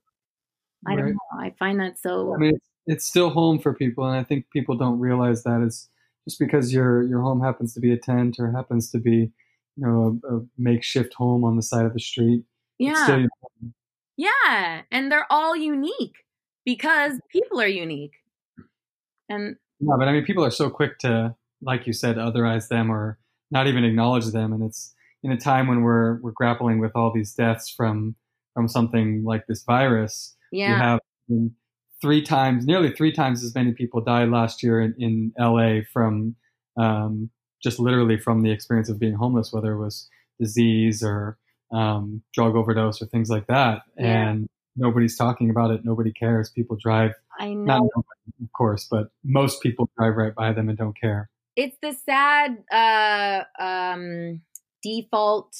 [0.87, 1.19] I don't know.
[1.39, 2.33] I find that so.
[2.33, 5.61] I mean, it's, it's still home for people, and I think people don't realize that
[5.61, 5.89] it's
[6.25, 9.31] just because your your home happens to be a tent or happens to be,
[9.75, 12.43] you know, a, a makeshift home on the side of the street.
[12.77, 13.25] Yeah.
[14.15, 16.25] Yeah, and they're all unique
[16.65, 18.15] because people are unique.
[19.29, 22.91] And yeah, but I mean, people are so quick to like you said, otherize them
[22.91, 23.17] or
[23.51, 24.53] not even acknowledge them.
[24.53, 24.93] And it's
[25.23, 28.15] in a time when we're we're grappling with all these deaths from
[28.53, 30.35] from something like this virus.
[30.51, 30.69] Yeah.
[30.69, 30.99] You have
[32.01, 36.35] three times, nearly three times as many people died last year in, in LA from
[36.77, 37.29] um,
[37.61, 40.07] just literally from the experience of being homeless, whether it was
[40.39, 41.37] disease or
[41.71, 43.81] um, drug overdose or things like that.
[43.97, 44.29] Yeah.
[44.29, 45.81] And nobody's talking about it.
[45.83, 46.49] Nobody cares.
[46.49, 47.11] People drive.
[47.39, 47.89] I know.
[47.95, 48.05] Not
[48.41, 51.29] of course, but most people drive right by them and don't care
[51.59, 54.41] it's the sad uh, um,
[54.81, 55.53] default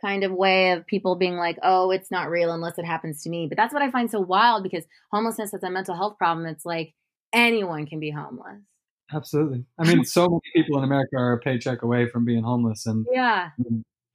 [0.00, 3.30] kind of way of people being like, oh, it's not real unless it happens to
[3.30, 3.48] me.
[3.48, 6.46] But that's what I find so wild because homelessness is a mental health problem.
[6.46, 6.94] It's like
[7.32, 8.60] anyone can be homeless.
[9.12, 9.64] Absolutely.
[9.76, 13.04] I mean, so many people in America are a paycheck away from being homeless, and
[13.10, 13.50] yeah,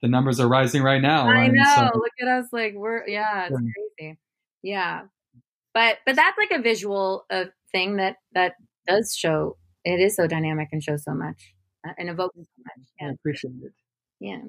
[0.00, 1.28] the numbers are rising right now.
[1.28, 1.90] I know.
[1.92, 3.60] So, Look at us, like we're yeah, it's
[3.98, 4.18] crazy.
[4.62, 5.02] Yeah,
[5.74, 8.54] but but that's like a visual uh, thing that that
[8.88, 9.58] does show.
[9.86, 11.54] It is so dynamic and shows so much
[11.86, 12.88] uh, and evokes so much.
[13.00, 13.72] I Yeah, appreciate it.
[14.18, 14.40] yeah.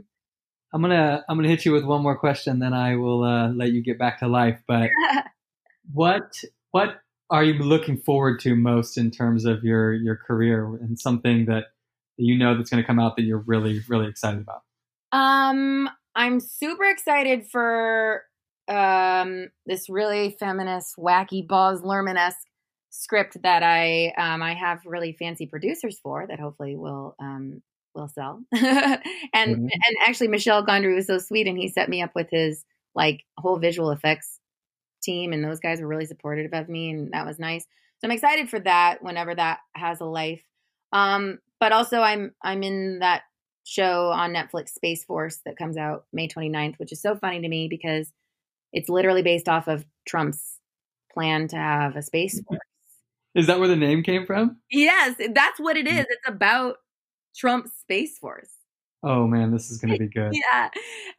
[0.73, 3.71] I'm gonna I'm gonna hit you with one more question, then I will uh, let
[3.71, 4.59] you get back to life.
[4.67, 4.89] But
[5.93, 10.99] what what are you looking forward to most in terms of your your career and
[10.99, 11.65] something that
[12.17, 14.63] you know that's going to come out that you're really really excited about?
[15.11, 18.23] Um, I'm super excited for
[18.67, 22.46] um this really feminist, wacky Baz Luhrmann esque
[22.97, 27.61] script that I um I have really fancy producers for that hopefully will um
[27.95, 28.41] will sell.
[28.53, 29.01] and
[29.57, 29.69] Mhm.
[29.73, 33.23] and actually Michel Gondry was so sweet and he set me up with his like
[33.37, 34.39] whole visual effects
[35.03, 37.63] team and those guys were really supportive of me and that was nice.
[37.99, 40.43] So I'm excited for that whenever that has a life.
[40.93, 43.23] Um but also I'm I'm in that
[43.65, 47.47] show on Netflix Space Force that comes out May 29th, which is so funny to
[47.49, 48.11] me because
[48.73, 50.59] it's literally based off of Trump's
[51.13, 52.59] plan to have a space force.
[53.38, 54.57] Is that where the name came from?
[54.71, 56.07] Yes, that's what it is.
[56.09, 56.77] It's about
[57.35, 58.49] Trump's space force.
[59.03, 60.31] Oh man, this is going to be good.
[60.33, 60.69] Yeah.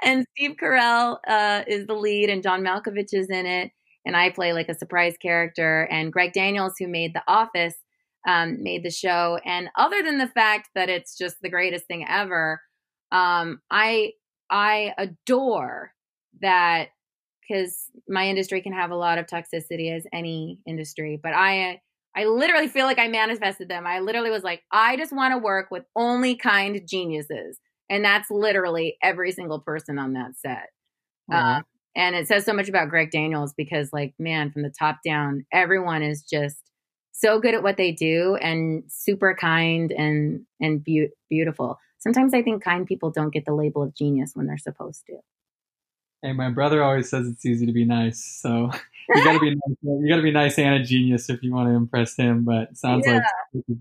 [0.02, 3.70] And Steve Carell uh, is the lead, and John Malkovich is in it.
[4.04, 5.86] And I play like a surprise character.
[5.92, 7.74] And Greg Daniels, who made The Office,
[8.26, 9.38] um, made the show.
[9.44, 12.60] And other than the fact that it's just the greatest thing ever,
[13.12, 14.12] um, I
[14.50, 15.92] I adore
[16.40, 16.88] that
[17.48, 21.80] because my industry can have a lot of toxicity as any industry, but I
[22.16, 23.86] I literally feel like I manifested them.
[23.86, 27.59] I literally was like, I just want to work with only kind geniuses.
[27.90, 30.68] And that's literally every single person on that set.
[31.32, 31.59] Aw.
[31.59, 31.62] Uh,
[31.96, 35.44] and it says so much about Greg Daniels because, like, man, from the top down,
[35.52, 36.59] everyone is just
[37.12, 41.78] so good at what they do and super kind and and beau- beautiful.
[41.98, 45.16] Sometimes I think kind people don't get the label of genius when they're supposed to.
[46.22, 48.70] Hey, my brother always says it's easy to be nice, so
[49.14, 51.52] you got to be nice, you got to be nice and a genius if you
[51.52, 52.44] want to impress him.
[52.44, 53.22] But it sounds like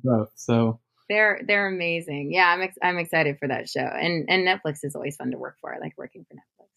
[0.03, 0.29] both.
[0.35, 0.79] So
[1.09, 2.31] They're they're amazing.
[2.33, 3.81] Yeah, I'm ex- I'm excited for that show.
[3.81, 5.73] And and Netflix is always fun to work for.
[5.73, 6.67] I like working for Netflix.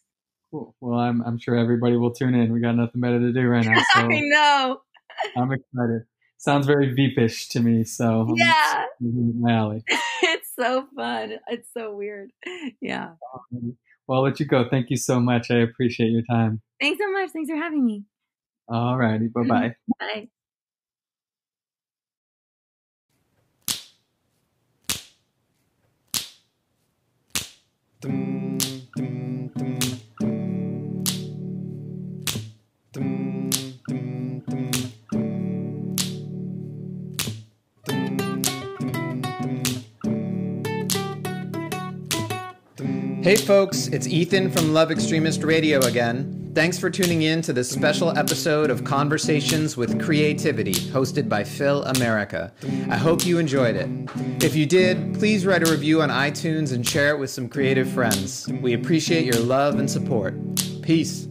[0.50, 0.74] cool.
[0.80, 2.52] Well, I'm I'm sure everybody will tune in.
[2.52, 4.80] We got nothing better to do right now, so I know.
[5.36, 6.02] I'm excited.
[6.38, 8.86] Sounds very Veepish to me, so Yeah.
[9.00, 9.84] my alley.
[10.22, 11.34] it's so fun.
[11.48, 12.30] It's so weird.
[12.80, 13.10] Yeah.
[13.52, 13.76] Um,
[14.10, 14.66] Well, I'll let you go.
[14.68, 15.52] Thank you so much.
[15.52, 16.60] I appreciate your time.
[16.80, 17.30] Thanks so much.
[17.30, 18.02] Thanks for having me.
[18.66, 19.28] All righty.
[19.32, 19.74] Bye bye.
[20.00, 20.28] Bye.
[28.00, 28.49] Dum, dum,
[43.22, 46.52] Hey folks, it's Ethan from Love Extremist Radio again.
[46.54, 51.84] Thanks for tuning in to this special episode of Conversations with Creativity, hosted by Phil
[51.84, 52.50] America.
[52.88, 53.90] I hope you enjoyed it.
[54.42, 57.92] If you did, please write a review on iTunes and share it with some creative
[57.92, 58.48] friends.
[58.62, 60.34] We appreciate your love and support.
[60.80, 61.28] Peace.